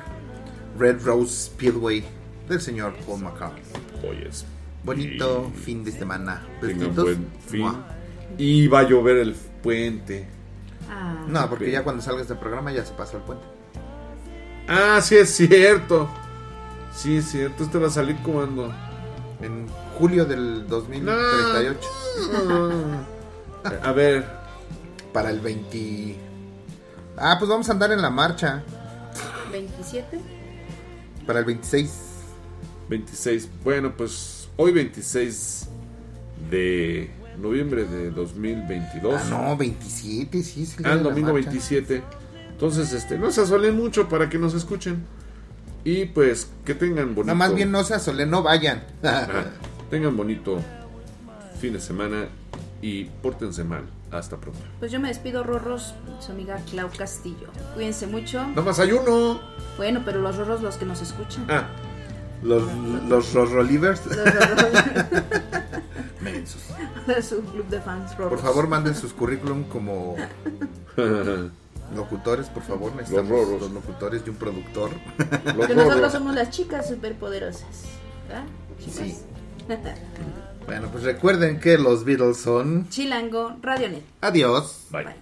Red 0.78 1.04
Rose 1.04 1.46
Speedway 1.48 2.04
del 2.48 2.62
señor 2.62 2.94
Paul 3.06 3.22
McCartney. 3.22 3.64
Oyes. 4.08 4.46
Bonito 4.84 5.52
Y 5.54 5.58
fin 5.60 5.84
de 5.84 5.92
semana. 5.92 6.42
Tengan 6.62 6.80
Besitos. 6.80 7.04
buen 7.04 7.28
fin. 7.48 7.62
Mua. 7.62 7.86
Y 8.38 8.68
va 8.68 8.80
a 8.80 8.84
llover 8.84 9.18
el 9.18 9.34
puente. 9.34 10.28
Ah, 10.90 11.26
No, 11.28 11.50
porque 11.50 11.70
ya 11.72 11.84
cuando 11.84 12.02
salga 12.02 12.22
este 12.22 12.36
programa 12.36 12.72
ya 12.72 12.86
se 12.86 12.94
pasa 12.94 13.18
el 13.18 13.24
puente. 13.24 13.46
Ah, 14.68 15.00
sí 15.02 15.16
es 15.18 15.36
cierto. 15.36 16.10
Sí 16.96 17.18
es 17.18 17.26
cierto. 17.30 17.64
Este 17.64 17.78
va 17.78 17.88
a 17.88 17.92
salir 17.92 18.16
cuando. 18.24 18.74
En 19.42 19.68
julio 19.98 20.26
del 20.26 20.68
2038. 20.68 21.80
A 23.84 23.92
ver. 23.92 24.26
Para 25.14 25.30
el 25.32 25.40
20... 25.40 26.16
Ah, 27.18 27.36
pues 27.40 27.50
vamos 27.50 27.68
a 27.68 27.72
andar 27.72 27.92
en 27.92 28.02
la 28.02 28.10
marcha. 28.10 28.64
27. 29.52 30.20
Para 31.30 31.42
el 31.42 31.46
26. 31.46 31.92
26. 32.90 33.50
Bueno, 33.64 33.94
pues 33.96 34.50
hoy 34.58 34.72
26 34.72 35.68
de 36.50 37.12
noviembre 37.40 37.86
de 37.86 38.10
2022. 38.10 39.14
Ah, 39.16 39.28
no, 39.30 39.56
27, 39.56 40.42
sí, 40.42 40.64
es 40.64 40.80
el 40.80 40.88
Ah, 40.88 40.96
domingo 40.96 41.32
marcha. 41.32 41.52
27. 41.52 42.02
Entonces, 42.50 42.94
este, 42.94 43.20
no 43.20 43.30
se 43.30 43.42
asolen 43.42 43.78
mucho 43.78 44.10
para 44.10 44.28
que 44.28 44.40
nos 44.40 44.56
escuchen. 44.56 45.04
Y 45.84 46.06
pues 46.06 46.50
que 46.66 46.74
tengan 46.74 47.14
bonito. 47.14 47.26
No, 47.32 47.36
más 47.36 47.54
bien 47.54 47.70
no 47.72 47.84
se 47.84 47.94
asolen, 47.94 48.32
no 48.32 48.42
vayan. 48.42 48.84
Tengan 49.92 50.18
bonito 50.18 50.60
fin 51.62 51.74
de 51.74 51.80
semana 51.80 52.26
y 52.82 53.04
pórtense 53.04 53.64
mal. 53.64 53.84
Hasta 54.12 54.38
pronto. 54.38 54.60
Pues 54.80 54.92
yo 54.92 55.00
me 55.00 55.08
despido, 55.10 55.44
Rorros, 55.44 55.94
su 56.20 56.32
amiga 56.32 56.58
Clau 56.72 56.90
Castillo. 56.98 57.48
Cuídense 57.76 58.08
mucho. 58.08 58.46
No 58.56 58.64
más 58.64 58.80
hay 58.80 58.92
uno. 58.92 59.40
Bueno, 59.78 60.02
pero 60.04 60.20
los 60.22 60.36
Rorros 60.36 60.62
los 60.62 60.78
que 60.78 60.86
nos 60.86 61.02
escuchan. 61.02 61.46
Ah, 61.50 61.68
Los, 62.42 62.64
los. 63.08 63.34
Los 63.34 63.52
Rorros 63.52 64.02
Mensos. 66.22 66.62
de 67.08 67.22
su 67.22 67.42
club 67.44 67.68
de 67.68 67.80
fans, 67.82 68.18
Rorros. 68.18 68.40
Por 68.42 68.50
favor, 68.50 68.68
manden 68.68 68.96
sus 68.96 69.14
currículum 69.14 69.64
como 69.66 70.16
locutores, 71.96 72.48
por 72.48 72.64
favor. 72.64 72.94
Necesitamos 72.96 73.30
Los 73.32 73.40
Rorros. 73.48 73.62
los 73.62 73.72
locutores 73.72 74.22
y 74.26 74.30
un 74.30 74.36
productor. 74.38 74.90
los 75.56 75.68
Que 75.68 75.76
nosotros 75.76 76.12
somos 76.12 76.36
las 76.36 76.50
chicas 76.50 76.88
superpoderosas. 76.90 77.64
¿Verdad? 78.28 78.44
Chicas. 78.80 78.96
Sí. 78.96 79.18
Bueno, 80.70 80.88
pues 80.92 81.04
recuerden 81.04 81.60
que 81.60 81.80
los 81.80 82.06
Beatles 82.06 82.38
son... 82.38 82.88
Chilango 82.90 83.58
Radionet. 83.60 84.04
Adiós. 84.22 84.86
Bye. 84.92 85.04
Love. 85.04 85.16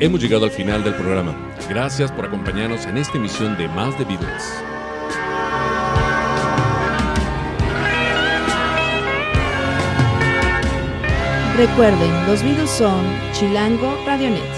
Hemos 0.00 0.20
llegado 0.20 0.46
al 0.46 0.50
final 0.50 0.82
del 0.82 0.94
programa. 0.94 1.36
Gracias 1.68 2.10
por 2.10 2.24
acompañarnos 2.26 2.86
en 2.86 2.98
esta 2.98 3.18
emisión 3.18 3.56
de 3.56 3.68
Más 3.68 3.96
de 4.00 4.04
Beatles. 4.04 4.77
Recuerden, 11.58 12.08
los 12.28 12.44
Beatles 12.44 12.70
son 12.70 13.04
Chilango 13.32 13.92
Radionet. 14.06 14.57